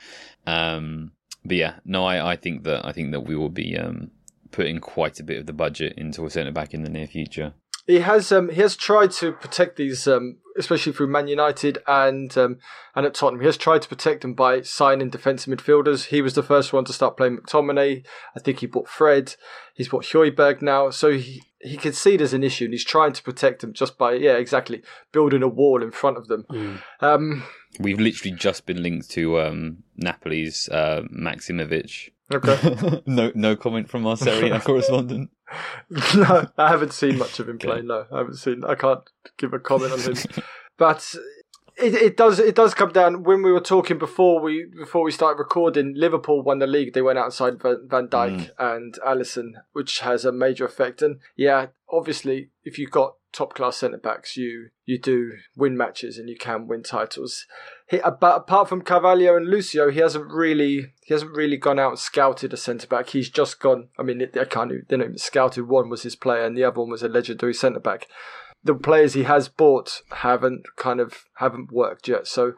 [0.47, 1.11] Um,
[1.45, 4.11] but yeah, no, I, I think that I think that we will be um,
[4.51, 7.53] putting quite a bit of the budget into a centre back in the near future.
[7.87, 12.37] He has um, he has tried to protect these, um, especially through Man United and
[12.37, 12.57] um,
[12.93, 13.39] and at Tottenham.
[13.39, 16.07] He has tried to protect them by signing defensive midfielders.
[16.07, 18.05] He was the first one to start playing McTominay.
[18.35, 19.35] I think he bought Fred.
[19.73, 20.89] He's bought Højbjerg now.
[20.89, 23.97] So he he can see there's an issue, and he's trying to protect them just
[23.97, 24.83] by yeah, exactly
[25.13, 26.45] building a wall in front of them.
[26.99, 27.43] Um,
[27.79, 32.09] We've literally just been linked to um, Napoli's uh, Maksimovic.
[32.33, 33.01] Okay.
[33.05, 35.29] no, no comment from our Serie A correspondent.
[36.15, 37.81] no, I haven't seen much of him play.
[37.81, 38.63] No, I haven't seen.
[38.63, 39.01] I can't
[39.37, 40.15] give a comment on him.
[40.77, 41.15] But
[41.77, 45.11] it, it does it does come down when we were talking before we before we
[45.11, 45.93] started recording.
[45.95, 46.93] Liverpool won the league.
[46.93, 48.49] They went outside Van, Van Dijk mm.
[48.57, 51.01] and Alisson, which has a major effect.
[51.01, 56.17] And yeah, obviously, if you've got top class centre backs, you you do win matches
[56.17, 57.45] and you can win titles.
[57.87, 61.91] He, but apart from Carvalho and Lucio, he hasn't really he hasn't really gone out
[61.91, 63.09] and scouted a centre back.
[63.09, 63.89] He's just gone.
[63.99, 65.67] I mean, they can't they don't even scouted.
[65.67, 68.07] One was his player, and the other one was a legendary centre back.
[68.63, 72.27] The players he has bought haven't kind of haven't worked yet.
[72.27, 72.53] So we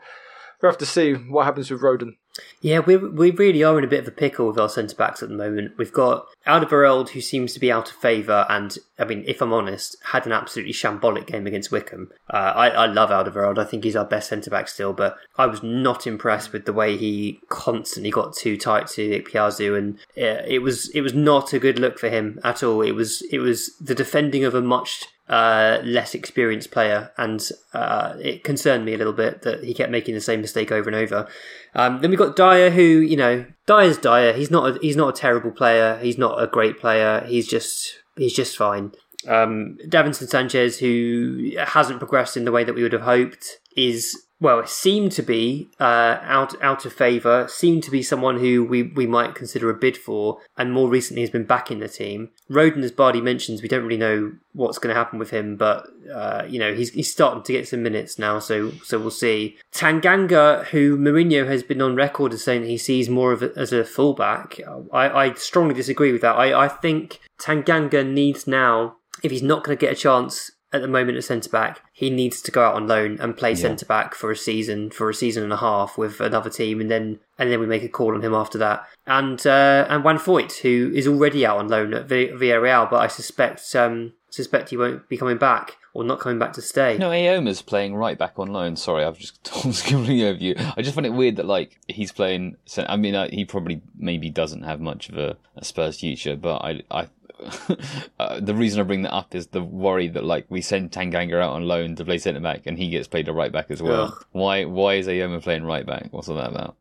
[0.61, 2.15] will have to see what happens with Rodon.
[2.61, 5.23] Yeah, we we really are in a bit of a pickle with our centre backs
[5.23, 5.73] at the moment.
[5.77, 9.53] We've got Alderweireld, who seems to be out of favour, and I mean, if I'm
[9.53, 12.11] honest, had an absolutely shambolic game against Wycombe.
[12.29, 13.57] Uh, I I love Alderweireld.
[13.57, 16.73] I think he's our best centre back still, but I was not impressed with the
[16.73, 21.53] way he constantly got too tight to Piazzu, and uh, it was it was not
[21.53, 22.81] a good look for him at all.
[22.81, 28.43] It was it was the defending of a much less experienced player, and uh, it
[28.43, 31.27] concerned me a little bit that he kept making the same mistake over and over.
[31.75, 34.33] Um, then we got Dier, who you know, Dier's Dier.
[34.33, 35.97] He's not a, he's not a terrible player.
[35.99, 37.23] He's not a great player.
[37.27, 38.91] He's just he's just fine.
[39.27, 44.15] Um, Davinson Sanchez, who hasn't progressed in the way that we would have hoped, is
[44.41, 47.47] well, seemed to be uh, out out of favour.
[47.49, 51.21] Seemed to be someone who we, we might consider a bid for, and more recently
[51.21, 52.29] has been back in the team.
[52.49, 55.87] Rodon, as Bardi mentions, we don't really know what's going to happen with him, but
[56.13, 59.57] uh, you know he's he's starting to get some minutes now, so so we'll see.
[59.73, 63.73] Tanganga, who Mourinho has been on record as saying he sees more of it as
[63.73, 64.57] a fullback,
[64.93, 66.37] I, I strongly disagree with that.
[66.37, 70.81] I, I think Tanganga needs now, if he's not going to get a chance at
[70.81, 73.85] the moment at centre back, he needs to go out on loan and play centre
[73.85, 77.19] back for a season, for a season and a half with another team, and then
[77.37, 78.85] and then we make a call on him after that.
[79.07, 83.01] And uh, and Juan Foyth, who is already out on loan at Vi- Villarreal, but
[83.01, 86.97] I suspect um, suspect he won't be coming back or not coming back to stay.
[86.97, 88.75] No, Eyoma's playing right back on loan.
[88.75, 89.43] Sorry, I've just
[89.85, 90.55] completely over you.
[90.77, 92.57] I just find it weird that like he's playing.
[92.77, 96.57] I mean, uh, he probably maybe doesn't have much of a, a Spurs future, but
[96.57, 97.07] I, I,
[98.19, 101.41] uh, the reason I bring that up is the worry that like we send Tanganga
[101.41, 103.81] out on loan to play centre back and he gets played a right back as
[103.81, 104.05] well.
[104.05, 104.25] Ugh.
[104.31, 104.65] Why?
[104.65, 106.07] Why is Eyoma playing right back?
[106.11, 106.75] What's all that about?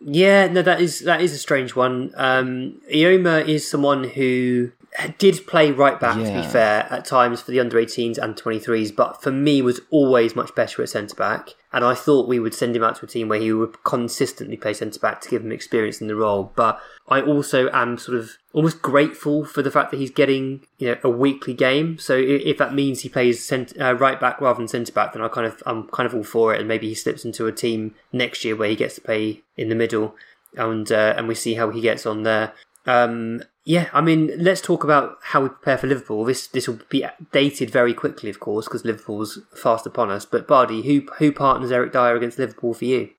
[0.00, 2.12] Yeah, no, that is that is a strange one.
[2.16, 4.72] Um, Eyoma is someone who
[5.18, 8.94] did play right back, to be fair, at times for the under 18s and 23s,
[8.94, 11.50] but for me was always much better at centre back.
[11.72, 14.56] And I thought we would send him out to a team where he would consistently
[14.56, 16.52] play centre back to give him experience in the role.
[16.54, 20.88] But I also am sort of almost grateful for the fact that he's getting you
[20.88, 21.98] know a weekly game.
[21.98, 25.22] So if that means he plays cent- uh, right back rather than centre back, then
[25.22, 26.60] I kind of I'm kind of all for it.
[26.60, 29.68] And maybe he slips into a team next year where he gets to play in
[29.68, 30.14] the middle,
[30.56, 32.52] and uh, and we see how he gets on there.
[32.86, 36.24] Um, yeah, I mean, let's talk about how we prepare for Liverpool.
[36.24, 40.26] This this will be dated very quickly, of course, because Liverpool's fast upon us.
[40.26, 43.10] But Bardi, who who partners Eric Dier against Liverpool for you?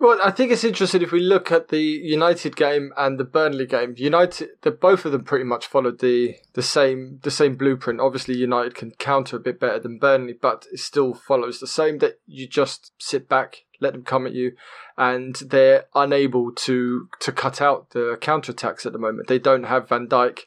[0.00, 3.66] Well, I think it's interesting if we look at the United game and the Burnley
[3.66, 3.94] game.
[3.96, 8.00] United, the, both of them pretty much followed the the same the same blueprint.
[8.00, 11.98] Obviously, United can counter a bit better than Burnley, but it still follows the same.
[11.98, 14.52] That you just sit back, let them come at you,
[14.98, 19.28] and they're unable to to cut out the counter attacks at the moment.
[19.28, 20.40] They don't have Van Dijk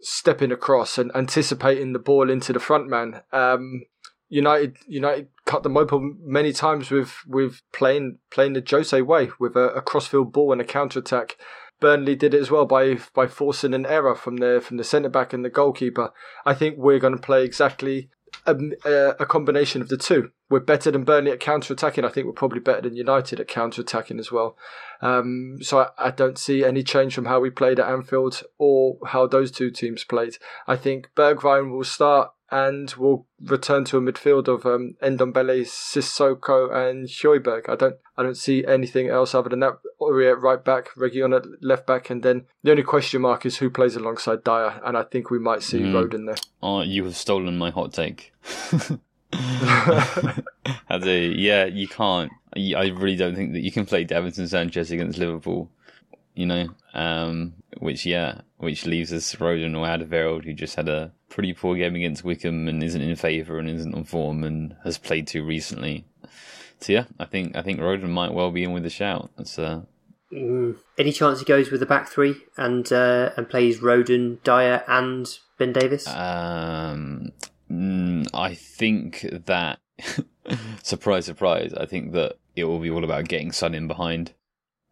[0.00, 3.22] stepping across and anticipating the ball into the front man.
[3.32, 3.82] Um,
[4.28, 9.56] United United cut them open many times with with playing playing the Jose way with
[9.56, 11.36] a, a crossfield ball and a counter attack.
[11.78, 15.08] Burnley did it as well by by forcing an error from the from the centre
[15.08, 16.12] back and the goalkeeper.
[16.44, 18.08] I think we're going to play exactly
[18.46, 18.56] a,
[19.18, 20.30] a, combination of the two.
[20.48, 22.04] We're better than Burnley at counter attacking.
[22.04, 24.56] I think we're probably better than United at counter attacking as well.
[25.02, 28.96] Um, so I, I, don't see any change from how we played at Anfield or
[29.08, 30.38] how those two teams played.
[30.66, 36.72] I think Bergwijn will start and we'll return to a midfield of um, Ndombele, Sissoko,
[36.72, 37.68] and Højbjerg.
[37.68, 39.78] I don't, I don't see anything else other than that.
[40.00, 43.68] Aurier right back, Reguilon at left back, and then the only question mark is who
[43.68, 45.92] plays alongside Dier, and I think we might see mm.
[45.92, 46.36] Rodon there.
[46.62, 48.32] Oh, you have stolen my hot take.
[49.32, 51.34] I do.
[51.36, 52.32] Yeah, you can't.
[52.54, 55.70] I really don't think that you can play Davinson Sanchez against Liverpool.
[56.34, 61.12] You know, um, which yeah, which leaves us Rodon or Alderweireld, who just had a
[61.28, 64.98] pretty poor game against Wycombe and isn't in favour and isn't on form and has
[64.98, 66.04] played too recently.
[66.80, 69.30] So yeah, I think I think Rodon might well be in with a shout.
[69.36, 69.82] That's uh,
[70.32, 70.76] mm.
[70.98, 75.26] any chance he goes with the back three and uh, and plays Rodon, Dier, and
[75.58, 76.06] Ben Davies?
[76.06, 77.32] Um,
[77.76, 79.80] mm, I think that
[80.82, 81.72] surprise, surprise.
[81.74, 84.32] I think that it will be all about getting Son in behind.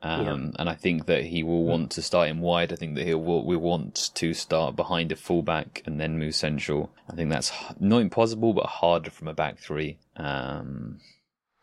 [0.03, 0.51] Um, yeah.
[0.59, 2.73] And I think that he will want to start him wide.
[2.73, 6.35] I think that he will, will want to start behind a fullback and then move
[6.35, 6.93] central.
[7.11, 9.97] I think that's not impossible, but harder from a back three.
[10.17, 10.99] Um,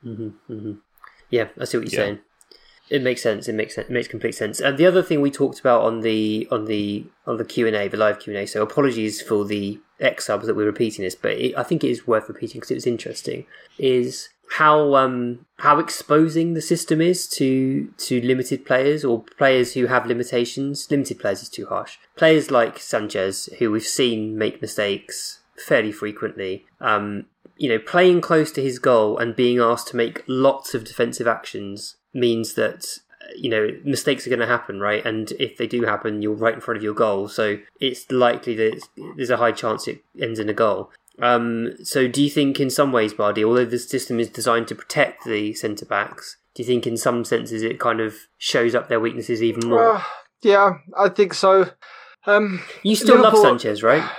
[0.03, 0.71] mm-hmm, mm-hmm.
[1.29, 2.07] Yeah, I see what you're yeah.
[2.07, 2.19] saying.
[2.89, 3.47] It makes sense.
[3.47, 3.89] It makes sense.
[3.89, 4.59] It makes complete sense.
[4.59, 7.75] And the other thing we talked about on the on the on the Q and
[7.75, 8.45] A, the live Q and A.
[8.47, 11.89] So apologies for the X subs that we're repeating this, but it, I think it
[11.89, 13.45] is worth repeating because it was interesting.
[13.77, 19.85] Is how um how exposing the system is to to limited players or players who
[19.87, 20.89] have limitations.
[20.91, 21.97] Limited players is too harsh.
[22.17, 26.65] Players like Sanchez, who we've seen make mistakes fairly frequently.
[26.79, 27.25] Um,
[27.57, 31.27] you know, playing close to his goal and being asked to make lots of defensive
[31.27, 32.97] actions means that
[33.35, 36.55] you know mistakes are going to happen right and if they do happen you're right
[36.55, 38.81] in front of your goal so it's likely that
[39.15, 40.91] there's a high chance it ends in a goal
[41.21, 44.75] um, so, do you think, in some ways, Bardi, although the system is designed to
[44.75, 48.89] protect the centre backs, do you think, in some senses, it kind of shows up
[48.89, 49.97] their weaknesses even more?
[49.97, 50.03] Uh,
[50.41, 51.71] yeah, I think so.
[52.25, 54.09] Um, you still Liverpool, love Sanchez, right?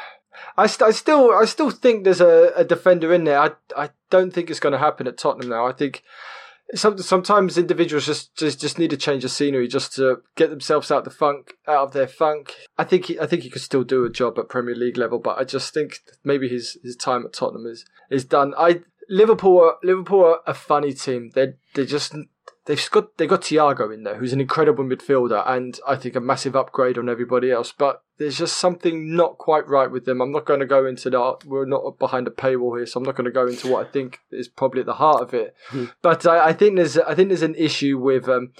[0.57, 3.40] I, st- I still, I still think there's a, a defender in there.
[3.40, 5.66] I, I don't think it's going to happen at Tottenham now.
[5.66, 6.03] I think
[6.75, 10.91] some, sometimes individuals just, just just need to change the scenery just to get themselves
[10.91, 12.55] out the funk, out of their funk.
[12.79, 15.18] I think he, I think he could still do a job at Premier League level,
[15.18, 18.55] but I just think maybe his, his time at Tottenham is is done.
[18.57, 21.31] I Liverpool are, Liverpool are a funny team.
[21.35, 22.14] They they just
[22.66, 26.20] they've got they got Thiago in there, who's an incredible midfielder, and I think a
[26.20, 27.72] massive upgrade on everybody else.
[27.76, 30.20] But there's just something not quite right with them.
[30.20, 31.38] I'm not going to go into that.
[31.44, 33.90] We're not behind a paywall here, so I'm not going to go into what I
[33.90, 35.54] think is probably at the heart of it.
[35.70, 35.92] Mm.
[36.02, 38.52] But I, I, think there's I think there's an issue with um,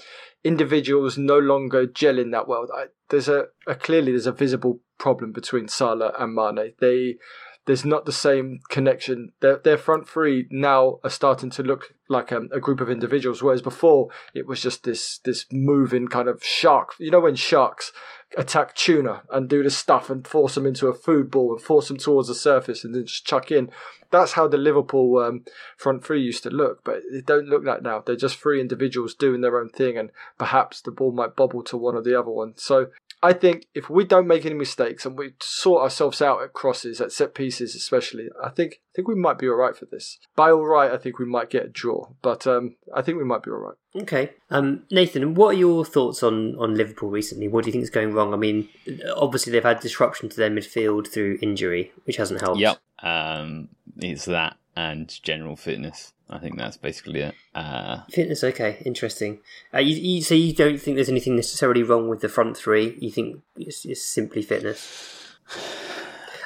[0.43, 2.67] individuals no longer gelling that well.
[2.75, 6.73] I, there's a, a clearly there's a visible problem between Salah and Mane.
[6.79, 7.17] They
[7.65, 9.31] there's not the same connection.
[9.39, 13.41] Their, their front three now are starting to look like a, a, group of individuals,
[13.41, 16.93] whereas before it was just this this moving kind of shark.
[16.99, 17.91] You know when sharks
[18.37, 21.87] attack tuna and do the stuff and force them into a food ball and force
[21.87, 23.69] them towards the surface and then just chuck in.
[24.11, 25.43] That's how the Liverpool um,
[25.75, 28.03] front three used to look, but it don't look like now.
[28.05, 31.77] They're just three individuals doing their own thing, and perhaps the ball might bobble to
[31.77, 32.53] one or the other one.
[32.55, 32.87] So
[33.23, 36.99] I think if we don't make any mistakes and we sort ourselves out at crosses,
[36.99, 40.19] at set pieces especially, I think I think we might be all right for this.
[40.35, 43.23] By all right, I think we might get a draw, but um, I think we
[43.23, 43.75] might be all right.
[44.03, 47.47] Okay, um, Nathan, what are your thoughts on on Liverpool recently?
[47.47, 48.33] What do you think is going wrong?
[48.33, 48.67] I mean,
[49.15, 52.59] obviously they've had disruption to their midfield through injury, which hasn't helped.
[52.59, 56.13] Yep, um, it's that and general fitness.
[56.33, 57.35] I think that's basically it.
[57.53, 59.39] Uh, Fitness, okay, interesting.
[59.73, 62.97] Uh, you, you, so you don't think there's anything necessarily wrong with the front three?
[62.99, 65.35] You think it's, it's simply fitness?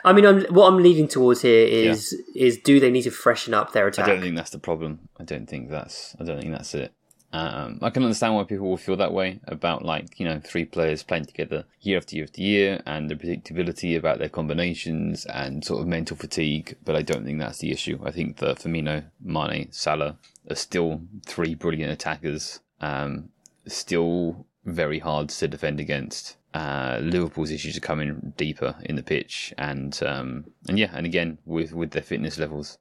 [0.04, 2.46] I mean, I'm, what I'm leading towards here is yeah.
[2.48, 4.08] is do they need to freshen up their attack?
[4.08, 5.10] I don't think that's the problem.
[5.20, 6.94] I don't think that's I don't think that's it.
[7.38, 10.66] Um, I can understand why people will feel that way about like you know three
[10.66, 15.64] players playing together year after year after year and the predictability about their combinations and
[15.64, 16.76] sort of mental fatigue.
[16.84, 18.00] But I don't think that's the issue.
[18.04, 20.18] I think that Firmino, Mane, Salah
[20.50, 23.30] are still three brilliant attackers Um,
[23.68, 26.38] still very hard to defend against.
[26.54, 31.38] Uh, Liverpool's issues are coming deeper in the pitch, and um, and yeah, and again
[31.46, 32.78] with with their fitness levels.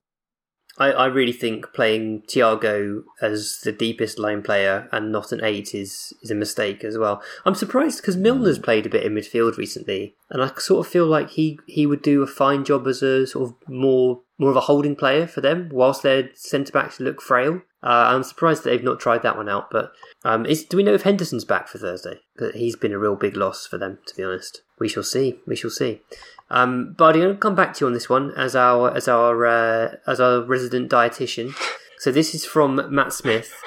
[0.78, 5.74] I, I really think playing Thiago as the deepest line player and not an eight
[5.74, 7.22] is is a mistake as well.
[7.44, 11.06] I'm surprised because Milner's played a bit in midfield recently, and I sort of feel
[11.06, 14.56] like he, he would do a fine job as a sort of more more of
[14.56, 17.62] a holding player for them, whilst their centre backs look frail.
[17.82, 19.70] Uh, I'm surprised they've not tried that one out.
[19.70, 19.92] But
[20.24, 22.20] um, is, do we know if Henderson's back for Thursday?
[22.54, 24.62] He's been a real big loss for them, to be honest.
[24.78, 25.40] We shall see.
[25.46, 26.02] We shall see.
[26.50, 29.08] Um, but I'm going to come back to you on this one as our as
[29.08, 31.54] our uh, as our resident dietitian.
[31.98, 33.60] So this is from Matt Smith,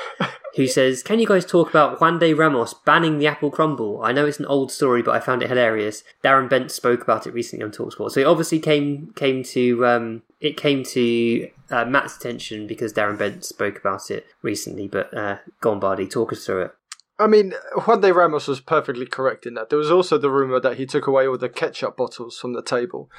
[0.55, 4.01] who says, "Can you guys talk about Juande Ramos banning the apple crumble?
[4.03, 6.03] I know it's an old story, but I found it hilarious.
[6.23, 10.21] Darren Bent spoke about it recently on Talksport, so it obviously came came to um,
[10.39, 14.87] it came to uh, Matt's attention because Darren Bent spoke about it recently.
[14.87, 16.75] But uh, go on, Bardi, talk us through it."
[17.19, 19.69] I mean, Juande Ramos was perfectly correct in that.
[19.69, 22.63] There was also the rumor that he took away all the ketchup bottles from the
[22.63, 23.09] table.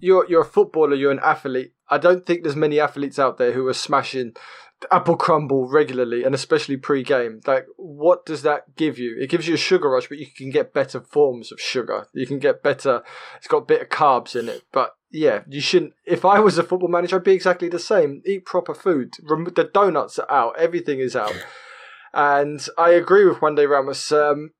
[0.00, 1.72] You're you're a footballer, you're an athlete.
[1.90, 4.32] I don't think there's many athletes out there who are smashing
[4.90, 7.40] apple crumble regularly and especially pre-game.
[7.46, 9.16] Like, what does that give you?
[9.20, 12.06] It gives you a sugar rush, but you can get better forms of sugar.
[12.14, 13.02] You can get better.
[13.36, 15.94] It's got a bit of carbs in it, but yeah, you shouldn't.
[16.06, 18.22] If I was a football manager, I'd be exactly the same.
[18.24, 19.14] Eat proper food.
[19.20, 20.58] The donuts are out.
[20.58, 21.34] Everything is out.
[22.12, 24.12] And I agree with Juande Ramos.
[24.12, 24.50] Um,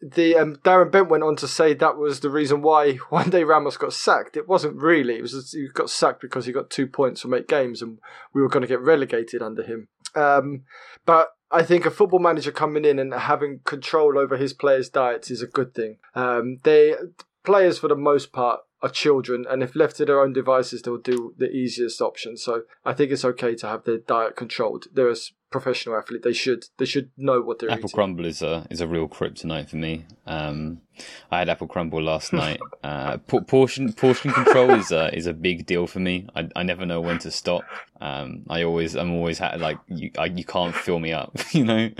[0.00, 3.76] the um, Darren Bent went on to say that was the reason why Juande Ramos
[3.76, 4.36] got sacked.
[4.36, 5.16] It wasn't really.
[5.16, 7.98] It was he got sacked because he got two points from eight games, and
[8.32, 9.88] we were going to get relegated under him.
[10.14, 10.62] Um,
[11.04, 15.30] but I think a football manager coming in and having control over his players' diets
[15.30, 15.98] is a good thing.
[16.14, 16.94] Um, they
[17.44, 20.98] players for the most part are children, and if left to their own devices, they'll
[20.98, 22.36] do the easiest option.
[22.36, 24.86] So I think it's okay to have their diet controlled.
[24.92, 25.16] They're a
[25.50, 26.22] professional athlete.
[26.22, 27.94] They should they should know what they're apple eating.
[27.94, 30.04] crumble is a is a real kryptonite for me.
[30.26, 30.80] Um,
[31.30, 32.60] I had apple crumble last night.
[32.82, 36.28] Uh, portion portion control is a is a big deal for me.
[36.34, 37.64] I, I never know when to stop.
[38.00, 41.64] Um, I always I'm always ha- like you I, you can't fill me up, you
[41.64, 41.90] know.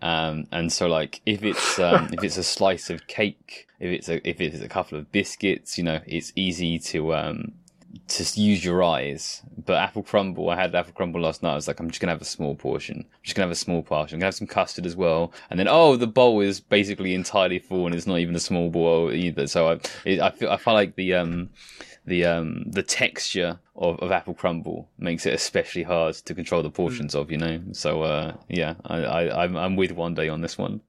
[0.00, 4.08] Um, and so like if it's um, if it's a slice of cake, if it's
[4.08, 7.52] a if it's a couple of biscuits, you know, it's easy to um
[8.08, 9.42] to use your eyes.
[9.64, 11.52] But apple crumble, I had apple crumble last night.
[11.52, 12.98] I was like, I'm just gonna have a small portion.
[12.98, 14.16] I'm just gonna have a small portion.
[14.16, 15.32] I'm gonna have some custard as well.
[15.50, 18.70] And then, oh, the bowl is basically entirely full, and it's not even a small
[18.70, 19.46] bowl either.
[19.46, 21.50] So I, it, I feel, I feel like the um,
[22.06, 26.70] the um, the texture of, of apple crumble makes it especially hard to control the
[26.70, 27.20] portions mm.
[27.20, 27.30] of.
[27.30, 27.60] You know.
[27.72, 30.80] So uh, yeah, I, I I'm, I'm with Juande on this one.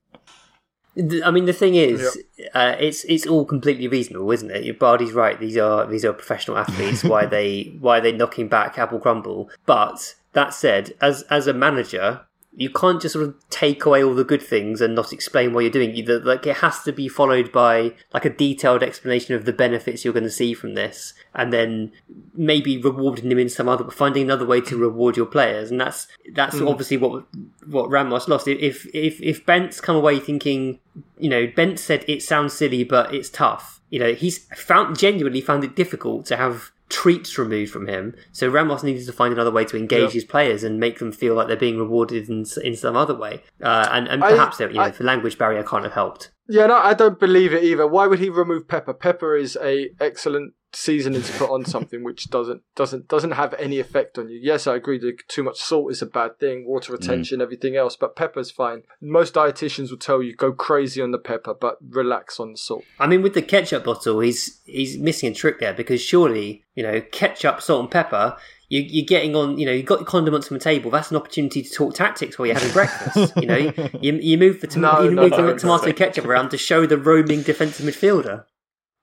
[1.24, 2.50] I mean, the thing is, yep.
[2.54, 4.64] uh, it's it's all completely reasonable, isn't it?
[4.64, 7.04] Your Bardi's right; these are these are professional athletes.
[7.04, 9.50] why they why are they knocking back Apple Crumble?
[9.66, 12.25] But that said, as as a manager,
[12.58, 15.60] you can't just sort of take away all the good things and not explain what
[15.60, 15.94] you're doing.
[15.94, 20.04] Either like it has to be followed by like a detailed explanation of the benefits
[20.04, 21.92] you're going to see from this, and then
[22.34, 25.70] maybe rewarding them in some other, finding another way to reward your players.
[25.70, 26.68] And that's that's mm.
[26.68, 27.26] obviously what
[27.66, 28.48] what Ramos lost.
[28.48, 30.80] If if if Bent's come away thinking,
[31.18, 33.82] you know, Bent said it sounds silly, but it's tough.
[33.90, 38.14] You know, he's found genuinely found it difficult to have treats removed from him.
[38.32, 40.12] So Ramos needed to find another way to engage yep.
[40.12, 43.42] his players and make them feel like they're being rewarded in, in some other way.
[43.62, 46.30] Uh, and, and perhaps I, you know, I, the language barrier can't have helped.
[46.48, 47.86] Yeah, no, I don't believe it either.
[47.86, 48.92] Why would he remove pepper?
[48.92, 53.80] Pepper is a excellent seasoning to put on something which doesn't doesn't doesn't have any
[53.80, 54.38] effect on you.
[54.40, 57.00] Yes, I agree that too much salt is a bad thing, water mm.
[57.00, 57.42] retention, mm.
[57.42, 58.82] everything else, but pepper's fine.
[59.00, 62.84] Most dietitians will tell you go crazy on the pepper, but relax on the salt.
[63.00, 66.82] I mean, with the ketchup bottle, he's he's missing a trick there because surely you
[66.82, 68.36] know ketchup, salt, and pepper
[68.68, 70.90] you, you're getting on, you know, you've got your condiments from the table.
[70.90, 73.32] That's an opportunity to talk tactics while you're having breakfast.
[73.40, 76.24] You know, you, you move the, tom- no, you no, move no, the tomato ketchup
[76.24, 78.44] around to show the roaming defensive midfielder.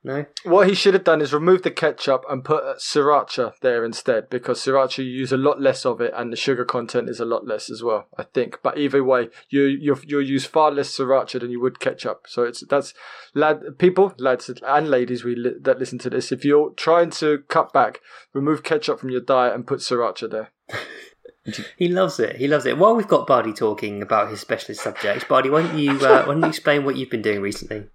[0.05, 0.25] No.
[0.43, 4.59] What he should have done is remove the ketchup and put sriracha there instead, because
[4.59, 7.47] sriracha you use a lot less of it, and the sugar content is a lot
[7.47, 8.07] less as well.
[8.17, 8.59] I think.
[8.61, 12.25] But either way, you you you use far less sriracha than you would ketchup.
[12.27, 12.93] So it's that's
[13.33, 16.33] lad people, lads and ladies we li- that listen to this.
[16.33, 18.01] If you're trying to cut back,
[18.33, 20.51] remove ketchup from your diet and put sriracha there.
[21.77, 22.35] he loves it.
[22.35, 22.77] He loves it.
[22.77, 26.33] While we've got Bardi talking about his specialist subjects, Bardi, why don't you uh, why
[26.33, 27.85] don't you explain what you've been doing recently?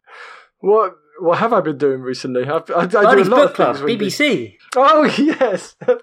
[0.61, 2.45] What what have I been doing recently?
[2.45, 4.57] I've, I, I do a lot of Club, BBC.
[4.77, 5.95] Oh yes, I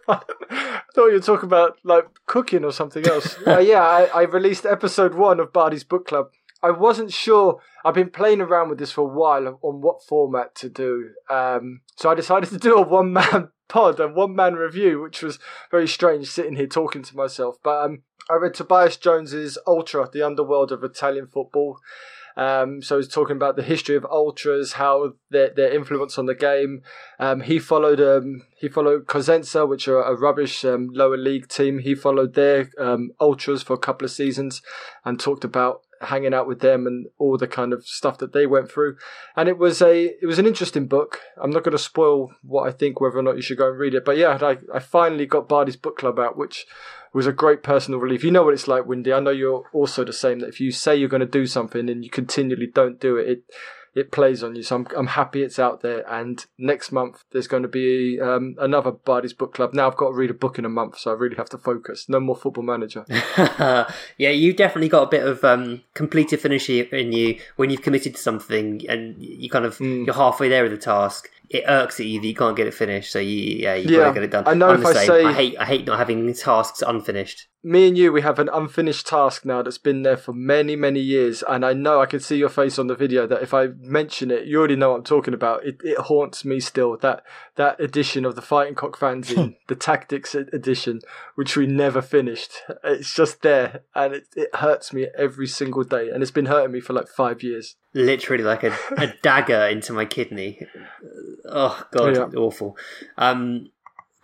[0.93, 3.37] thought you were talking about like cooking or something else.
[3.47, 6.27] uh, yeah, I, I released episode one of Bardi's Book Club.
[6.61, 7.61] I wasn't sure.
[7.83, 11.11] I've been playing around with this for a while on what format to do.
[11.29, 15.21] Um, so I decided to do a one man pod and one man review, which
[15.21, 15.37] was
[15.69, 17.57] very strange sitting here talking to myself.
[17.63, 21.79] But um, I read Tobias Jones's Ultra, the underworld of Italian football.
[22.37, 26.35] Um, so he's talking about the history of ultras, how their their influence on the
[26.35, 26.81] game.
[27.19, 31.79] Um, he followed um, he followed Cosenza, which are a rubbish um, lower league team.
[31.79, 34.61] He followed their um, ultras for a couple of seasons
[35.05, 38.45] and talked about hanging out with them and all the kind of stuff that they
[38.45, 38.97] went through.
[39.35, 41.21] And it was a it was an interesting book.
[41.41, 43.79] I'm not going to spoil what I think, whether or not you should go and
[43.79, 44.05] read it.
[44.05, 46.65] But yeah, I, I finally got Bardi's book club out, which
[47.13, 48.23] was a great personal relief.
[48.23, 49.13] You know what it's like, Windy.
[49.13, 50.39] I know you're also the same.
[50.39, 53.29] That if you say you're going to do something and you continually don't do it,
[53.29, 53.43] it
[53.95, 54.61] it plays on you.
[54.63, 56.03] So I'm I'm happy it's out there.
[56.11, 59.73] And next month there's going to be um, another Bardi's Book Club.
[59.73, 61.57] Now I've got to read a book in a month, so I really have to
[61.57, 62.07] focus.
[62.09, 63.05] No more Football Manager.
[64.17, 68.15] yeah, you definitely got a bit of um, completed finish in you when you've committed
[68.15, 70.05] to something and you kind of Mm.
[70.05, 71.29] you're halfway there with the task.
[71.49, 73.99] It irks at you that you can't get it finished, so you yeah you Yeah,
[74.05, 74.47] gotta get it done.
[74.47, 77.47] I know I'm if I say- I hate I hate not having tasks unfinished.
[77.65, 80.99] Me and you, we have an unfinished task now that's been there for many, many
[80.99, 81.43] years.
[81.49, 84.29] And I know I can see your face on the video that if I mention
[84.29, 85.65] it, you already know what I'm talking about.
[85.65, 86.95] It, it haunts me still.
[86.97, 87.23] That
[87.55, 91.01] that edition of the Fighting Cock fanzine, the Tactics edition,
[91.33, 92.51] which we never finished.
[92.83, 96.09] It's just there, and it, it hurts me every single day.
[96.09, 97.77] And it's been hurting me for like five years.
[97.95, 100.59] literally like a, a dagger into my kidney.
[101.49, 102.39] Oh god, Yeah.
[102.39, 102.77] awful.
[103.17, 103.69] Um,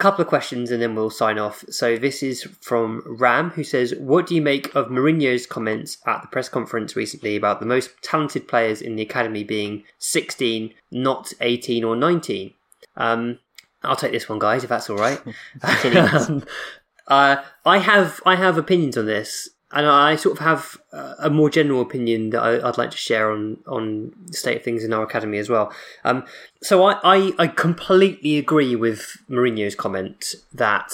[0.02, 1.64] couple of questions and then we'll sign off.
[1.70, 6.22] So this is from Ram who says, "What do you make of Mourinho's comments at
[6.22, 11.34] the press conference recently about the most talented players in the academy being 16, not
[11.39, 12.54] 18 or 19?"
[12.97, 13.39] Um,
[13.84, 15.22] I'll take this one, guys, if that's all right.
[15.95, 16.43] um,
[17.08, 21.49] uh, I have I have opinions on this, and I sort of have a more
[21.49, 24.93] general opinion that I, I'd like to share on on the state of things in
[24.93, 25.74] our academy as well.
[26.03, 26.26] Um,
[26.61, 30.93] so I, I I completely agree with Mourinho's comment that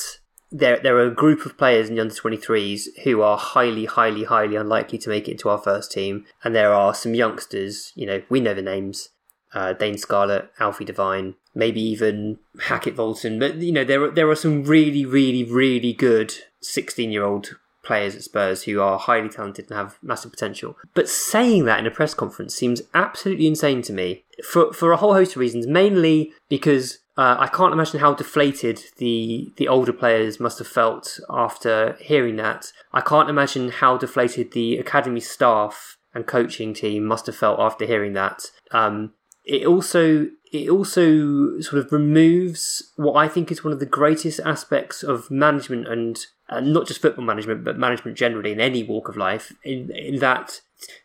[0.51, 4.25] there there are a group of players in the under 23s who are highly highly
[4.25, 7.91] highly unlikely to make it into our first team, and there are some youngsters.
[7.95, 9.09] You know, we know the names.
[9.53, 14.29] Uh, Dane Scarlett, Alfie Devine, maybe even Hackett Volton, but you know there are, there
[14.29, 17.55] are some really really really good 16 year old
[17.87, 20.77] players at Spurs who are highly talented and have massive potential.
[20.93, 24.97] But saying that in a press conference seems absolutely insane to me for for a
[24.97, 25.65] whole host of reasons.
[25.65, 31.19] Mainly because uh, I can't imagine how deflated the the older players must have felt
[31.29, 32.71] after hearing that.
[32.93, 37.85] I can't imagine how deflated the academy staff and coaching team must have felt after
[37.85, 38.51] hearing that.
[38.71, 39.13] Um,
[39.43, 44.39] it also it also sort of removes what I think is one of the greatest
[44.45, 49.09] aspects of management and uh, not just football management, but management generally in any walk
[49.09, 49.53] of life.
[49.63, 50.61] In, in that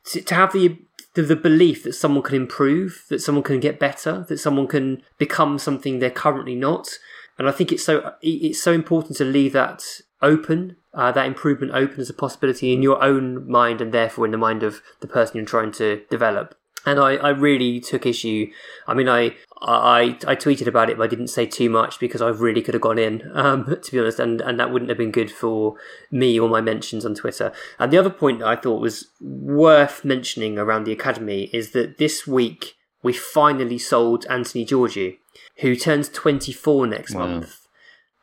[0.07, 0.78] to, to have the,
[1.14, 5.03] the the belief that someone can improve, that someone can get better, that someone can
[5.18, 6.99] become something they're currently not.
[7.38, 9.82] And I think it's so it's so important to leave that
[10.20, 14.30] open, uh, that improvement open as a possibility in your own mind, and therefore in
[14.30, 16.55] the mind of the person you're trying to develop
[16.86, 18.50] and I, I really took issue.
[18.86, 22.20] I mean, I, I I tweeted about it, but I didn't say too much because
[22.20, 24.98] I really could have gone in, um, to be honest, and, and that wouldn't have
[24.98, 25.76] been good for
[26.10, 27.52] me or my mentions on Twitter.
[27.78, 31.98] And the other point that I thought was worth mentioning around the academy is that
[31.98, 35.16] this week we finally sold Anthony Georgiou,
[35.58, 37.26] who turns 24 next Wow.
[37.26, 37.58] month.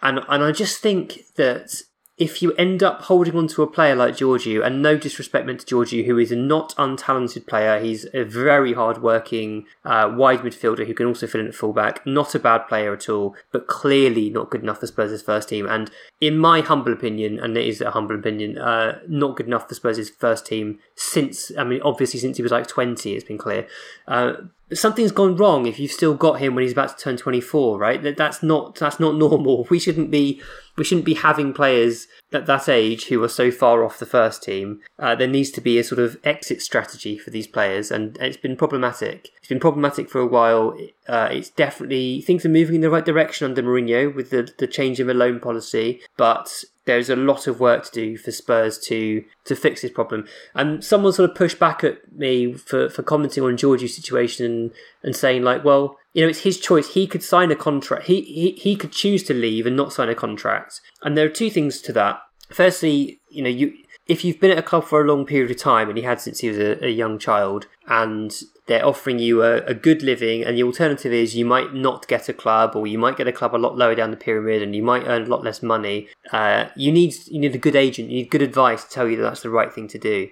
[0.01, 1.81] And and I just think that
[2.19, 5.61] if you end up holding on to a player like Georgiou, and no disrespect meant
[5.61, 10.85] to Georgiou, who is a not untalented player, he's a very hard-working uh, wide midfielder
[10.85, 12.05] who can also fill in at fullback.
[12.05, 15.65] Not a bad player at all, but clearly not good enough for Spurs' first team.
[15.65, 15.89] And
[16.19, 19.75] in my humble opinion, and it is a humble opinion, uh, not good enough for
[19.75, 23.65] Spurs' first team since, I mean, obviously since he was like 20, it's been clear.
[24.09, 24.33] Uh,
[24.73, 28.01] something's gone wrong if you've still got him when he's about to turn 24 right?
[28.01, 29.67] That that's not that's not normal.
[29.69, 30.41] We shouldn't be
[30.77, 34.43] we shouldn't be having players at that age who are so far off the first
[34.43, 34.81] team.
[34.97, 38.37] Uh, there needs to be a sort of exit strategy for these players and it's
[38.37, 39.29] been problematic.
[39.37, 40.77] It's been problematic for a while.
[41.07, 44.67] Uh, it's definitely things are moving in the right direction under Mourinho with the, the
[44.67, 46.63] change in the loan policy but
[46.95, 50.27] there's a lot of work to do for Spurs to to fix this problem.
[50.55, 54.71] And someone sort of pushed back at me for, for commenting on Georgiou's situation and,
[55.03, 56.93] and saying like, well, you know, it's his choice.
[56.93, 58.05] He could sign a contract.
[58.05, 60.81] He, he he could choose to leave and not sign a contract.
[61.03, 62.19] And there are two things to that.
[62.49, 63.73] Firstly, you know, you
[64.07, 66.19] if you've been at a club for a long period of time, and he had
[66.19, 68.35] since he was a, a young child, and
[68.69, 72.29] they're offering you a, a good living, and the alternative is you might not get
[72.29, 74.75] a club, or you might get a club a lot lower down the pyramid, and
[74.75, 76.07] you might earn a lot less money.
[76.31, 79.17] Uh, you need you need a good agent, you need good advice to tell you
[79.17, 80.29] that that's the right thing to do.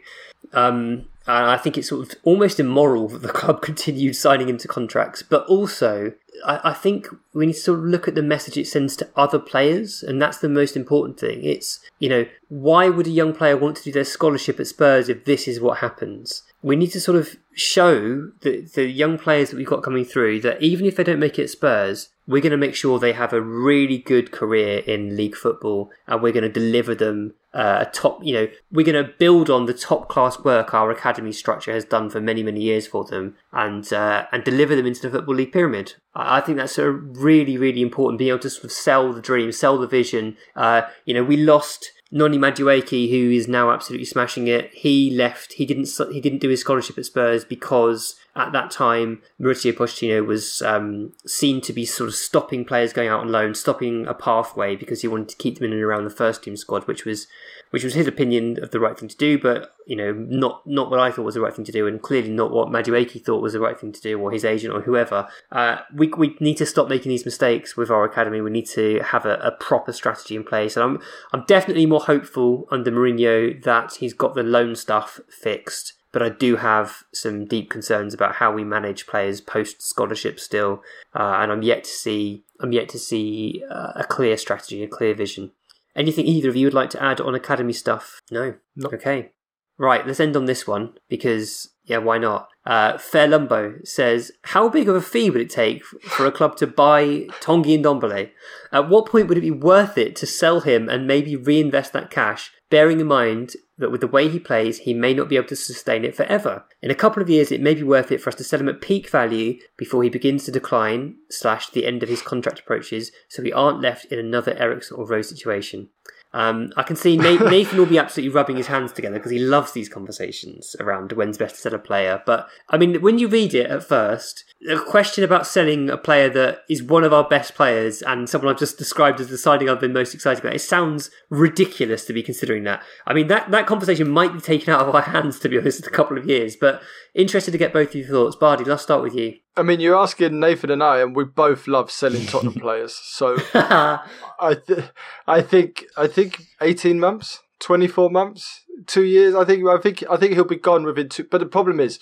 [0.53, 4.59] Um, and I think it's sort of almost immoral that the club continued signing him
[4.59, 5.23] to contracts.
[5.23, 6.13] But also,
[6.45, 9.09] I, I think we need to sort of look at the message it sends to
[9.15, 11.43] other players, and that's the most important thing.
[11.43, 15.09] It's, you know, why would a young player want to do their scholarship at Spurs
[15.09, 16.43] if this is what happens?
[16.67, 20.41] We need to sort of show the, the young players that we've got coming through
[20.41, 23.33] that even if they don't make it Spurs, we're going to make sure they have
[23.33, 27.91] a really good career in league football and we're going to deliver them uh, a
[27.91, 31.71] top, you know, we're going to build on the top class work our academy structure
[31.71, 35.09] has done for many, many years for them and, uh, and deliver them into the
[35.09, 35.95] Football League pyramid.
[36.13, 39.21] I, I think that's a really, really important being able to sort of sell the
[39.21, 40.37] dream, sell the vision.
[40.55, 45.53] Uh, you know, we lost Noni Madueke, who is now absolutely smashing it, he left.
[45.53, 45.89] He didn't.
[46.11, 51.13] He didn't do his scholarship at Spurs because at that time Mauricio Pochettino was um,
[51.25, 55.01] seen to be sort of stopping players going out on loan, stopping a pathway because
[55.01, 57.27] he wanted to keep them in and around the first team squad, which was
[57.71, 60.89] which was his opinion of the right thing to do, but you know, not not
[60.89, 63.41] what I thought was the right thing to do, and clearly not what Madueke thought
[63.41, 65.27] was the right thing to do, or his agent, or whoever.
[65.51, 68.41] Uh, we we need to stop making these mistakes with our academy.
[68.41, 70.99] We need to have a, a proper strategy in place, and I'm
[71.33, 75.93] I'm definitely more hopeful under Mourinho that he's got the loan stuff fixed.
[76.13, 80.81] But I do have some deep concerns about how we manage players post scholarship still,
[81.13, 84.87] uh, and I'm yet to see I'm yet to see uh, a clear strategy, a
[84.87, 85.51] clear vision.
[85.97, 88.21] Anything either of you would like to add on academy stuff?
[88.31, 88.53] No.
[88.75, 88.89] No.
[88.93, 89.31] Okay.
[89.79, 92.49] Right, let's end on this one because yeah, why not?
[92.65, 96.57] Uh, Fair Lumbo says, "How big of a fee would it take for a club
[96.57, 98.31] to buy Tanguy Ndombele?
[98.71, 102.09] At what point would it be worth it to sell him and maybe reinvest that
[102.09, 105.47] cash, bearing in mind that with the way he plays, he may not be able
[105.47, 106.65] to sustain it forever?
[106.81, 108.69] In a couple of years, it may be worth it for us to sell him
[108.69, 113.11] at peak value before he begins to decline slash the end of his contract approaches,
[113.27, 115.89] so we aren't left in another Eriksen or Rose situation."
[116.37, 119.39] Um, I can see Nathan, Nathan will be absolutely rubbing his hands together because he
[119.39, 122.21] loves these conversations around when's best to sell a player.
[122.27, 126.29] But I mean, when you read it at first, a question about selling a player
[126.29, 129.67] that is one of our best players and someone I've just described as the signing
[129.67, 132.83] I've been most excited about, it sounds ridiculous to be considering that.
[133.07, 135.79] I mean, that, that conversation might be taken out of our hands, to be honest,
[135.79, 136.55] in a couple of years.
[136.55, 136.83] But
[137.15, 138.35] interested to get both of your thoughts.
[138.35, 139.37] Bardi, let's start with you.
[139.57, 142.93] I mean, you're asking Nathan and I, and we both love selling Tottenham players.
[142.93, 144.89] So I, th-
[145.25, 149.35] I think, I think eighteen months, twenty four months, two years.
[149.35, 151.23] I think, I think, I think he'll be gone within two.
[151.23, 151.99] But the problem is,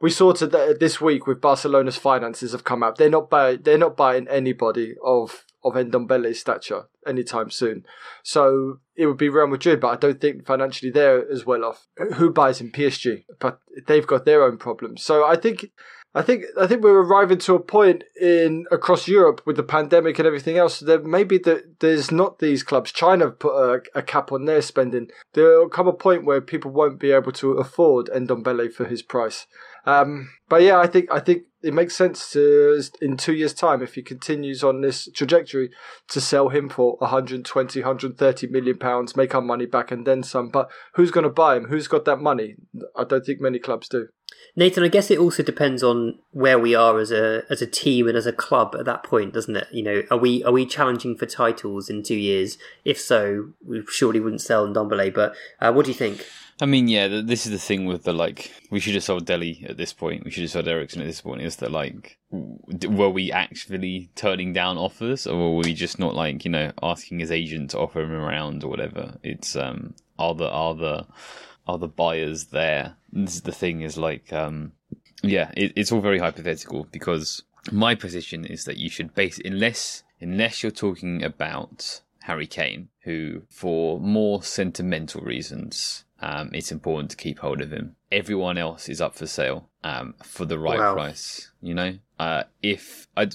[0.00, 2.96] we saw to that this week with Barcelona's finances have come out.
[2.96, 3.62] They're not buying.
[3.62, 7.84] They're not buying anybody of of Ndombele's stature anytime soon.
[8.22, 11.86] So it would be Real Madrid, but I don't think financially they're as well off.
[12.14, 13.24] Who buys in PSG?
[13.40, 15.02] But they've got their own problems.
[15.02, 15.70] So I think
[16.18, 20.18] I think I think we're arriving to a point in across Europe with the pandemic
[20.18, 22.90] and everything else that maybe that there's not these clubs.
[22.90, 25.10] China put a, a cap on their spending.
[25.34, 29.00] There will come a point where people won't be able to afford Ndombele for his
[29.00, 29.46] price.
[29.86, 33.82] Um, but yeah, I think I think it makes sense to in two years' time
[33.82, 35.70] if he continues on this trajectory
[36.08, 40.48] to sell him for 120, 130 million pounds, make our money back and then some.
[40.50, 41.64] But who's going to buy him?
[41.64, 42.56] Who's got that money?
[42.96, 44.08] I don't think many clubs do.
[44.54, 48.08] Nathan, I guess it also depends on where we are as a as a team
[48.08, 49.68] and as a club at that point, doesn't it?
[49.72, 52.58] You know, are we are we challenging for titles in two years?
[52.84, 55.14] If so, we surely wouldn't sell Ndombele.
[55.14, 56.24] But uh, what do you think?
[56.60, 58.50] I mean, yeah, th- this is the thing with the like.
[58.70, 60.24] We should have sold Dele at this point.
[60.24, 61.42] We should have sold Eriksen at this point.
[61.42, 66.44] Is that like, were we actually turning down offers, or were we just not like
[66.44, 69.18] you know asking his agent to offer him around or whatever?
[69.22, 71.06] It's um, are the are the
[71.68, 72.96] are the buyers there?
[73.12, 73.82] This is the thing.
[73.82, 74.72] Is like, um,
[75.22, 80.02] yeah, it, it's all very hypothetical because my position is that you should base unless
[80.20, 87.16] unless you're talking about Harry Kane, who for more sentimental reasons um, it's important to
[87.16, 87.96] keep hold of him.
[88.10, 90.94] Everyone else is up for sale um, for the right Wow.
[90.94, 91.50] price.
[91.60, 93.34] You know, uh, if I'd,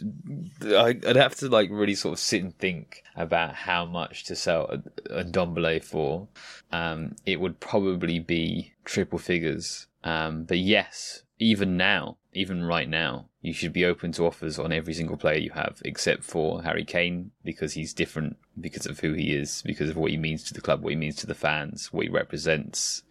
[0.65, 4.65] I'd have to like really sort of sit and think about how much to sell
[5.09, 6.27] a, a Dombele for.
[6.71, 9.87] Um, it would probably be triple figures.
[10.03, 14.71] Um, but yes, even now, even right now, you should be open to offers on
[14.71, 19.13] every single player you have, except for Harry Kane, because he's different because of who
[19.13, 21.35] he is, because of what he means to the club, what he means to the
[21.35, 23.03] fans, what he represents,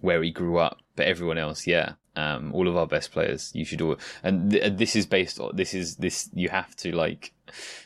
[0.00, 0.78] where he grew up.
[0.96, 3.96] But everyone else, yeah, um, all of our best players, you should all.
[4.22, 7.32] And th- this is based on this is this you have to like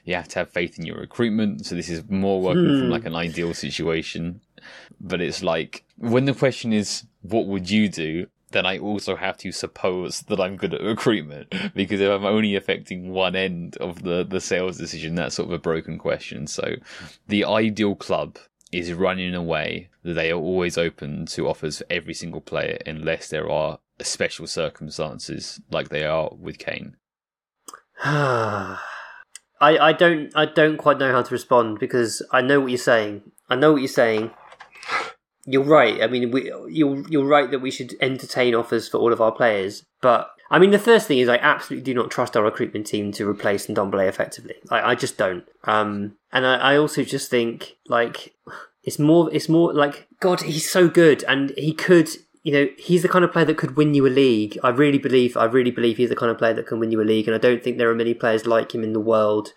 [0.04, 1.66] you have to have faith in your recruitment.
[1.66, 4.40] So this is more working from like an ideal situation.
[5.00, 8.26] But it's like when the question is, what would you do?
[8.52, 12.54] Then I also have to suppose that I'm good at recruitment because if I'm only
[12.56, 16.46] affecting one end of the, the sales decision, that's sort of a broken question.
[16.46, 16.76] So
[17.28, 18.38] the ideal club
[18.70, 22.40] is running in a way that they are always open to offers for every single
[22.40, 26.96] player unless there are special circumstances like they are with Kane.
[28.04, 28.78] I,
[29.60, 33.22] I don't I don't quite know how to respond because I know what you're saying.
[33.48, 34.32] I know what you're saying.
[35.44, 36.02] You're right.
[36.02, 39.32] I mean, we, you're you're right that we should entertain offers for all of our
[39.32, 39.84] players.
[40.00, 43.10] But I mean, the first thing is I absolutely do not trust our recruitment team
[43.12, 44.56] to replace Ndombele effectively.
[44.70, 45.44] I, I just don't.
[45.64, 48.34] Um, and I, I also just think like
[48.84, 52.08] it's more it's more like God, he's so good, and he could
[52.42, 54.58] you know, he's the kind of player that could win you a league.
[54.64, 57.00] I really believe, I really believe he's the kind of player that can win you
[57.00, 59.52] a league, and I don't think there are many players like him in the world.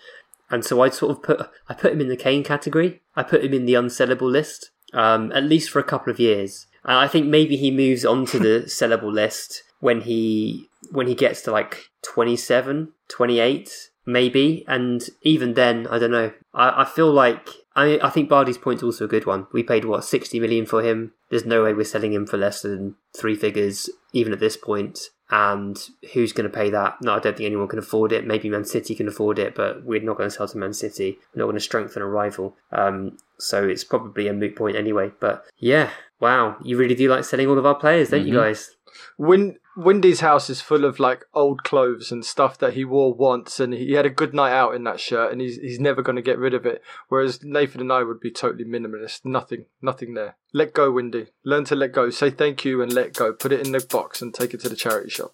[0.51, 3.01] And so I'd sort of put, I put him in the Kane category.
[3.15, 6.67] I put him in the unsellable list, um, at least for a couple of years.
[6.83, 11.41] And I think maybe he moves onto the sellable list when he, when he gets
[11.43, 14.65] to like 27, 28, maybe.
[14.67, 16.31] And even then, I don't know.
[16.53, 19.47] I, I feel like I, I think Bardi's point's also a good one.
[19.51, 21.13] We paid what sixty million for him.
[21.29, 24.99] There's no way we're selling him for less than three figures, even at this point.
[25.31, 25.77] And
[26.13, 27.01] who's going to pay that?
[27.01, 28.27] No, I don't think anyone can afford it.
[28.27, 31.17] Maybe Man City can afford it, but we're not going to sell to Man City.
[31.33, 32.55] We're not going to strengthen a rival.
[32.71, 35.11] Um, so it's probably a moot point anyway.
[35.19, 38.29] But yeah, wow, you really do like selling all of our players, don't mm-hmm.
[38.29, 38.75] you guys?
[39.17, 43.73] Windy's house is full of like old clothes and stuff that he wore once, and
[43.73, 46.21] he had a good night out in that shirt, and he's he's never going to
[46.21, 46.81] get rid of it.
[47.09, 49.25] Whereas Nathan and I would be totally minimalist.
[49.25, 50.37] Nothing, nothing there.
[50.53, 51.27] Let go, Windy.
[51.43, 52.09] Learn to let go.
[52.09, 53.33] Say thank you and let go.
[53.33, 55.33] Put it in the box and take it to the charity shop.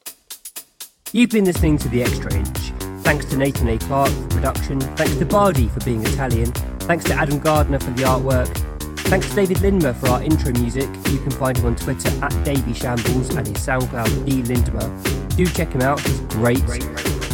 [1.12, 2.72] You've been listening to the Extra Inch.
[3.04, 3.78] Thanks to Nathan A.
[3.78, 4.80] Clark for production.
[4.80, 6.52] Thanks to Bardi for being Italian.
[6.82, 8.71] Thanks to Adam Gardner for the artwork.
[9.12, 10.88] Thanks to David Lindmer for our intro music.
[11.10, 15.36] You can find him on Twitter at Davy Shambles and his SoundCloud D Lindmer.
[15.36, 16.64] Do check him out, he's great.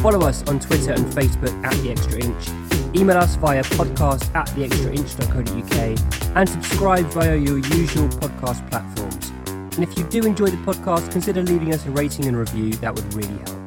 [0.01, 2.95] Follow us on Twitter and Facebook at The Extra Inch.
[2.99, 9.29] Email us via podcast at theextrainch.co.uk and subscribe via your usual podcast platforms.
[9.77, 12.95] And if you do enjoy the podcast, consider leaving us a rating and review, that
[12.95, 13.66] would really help.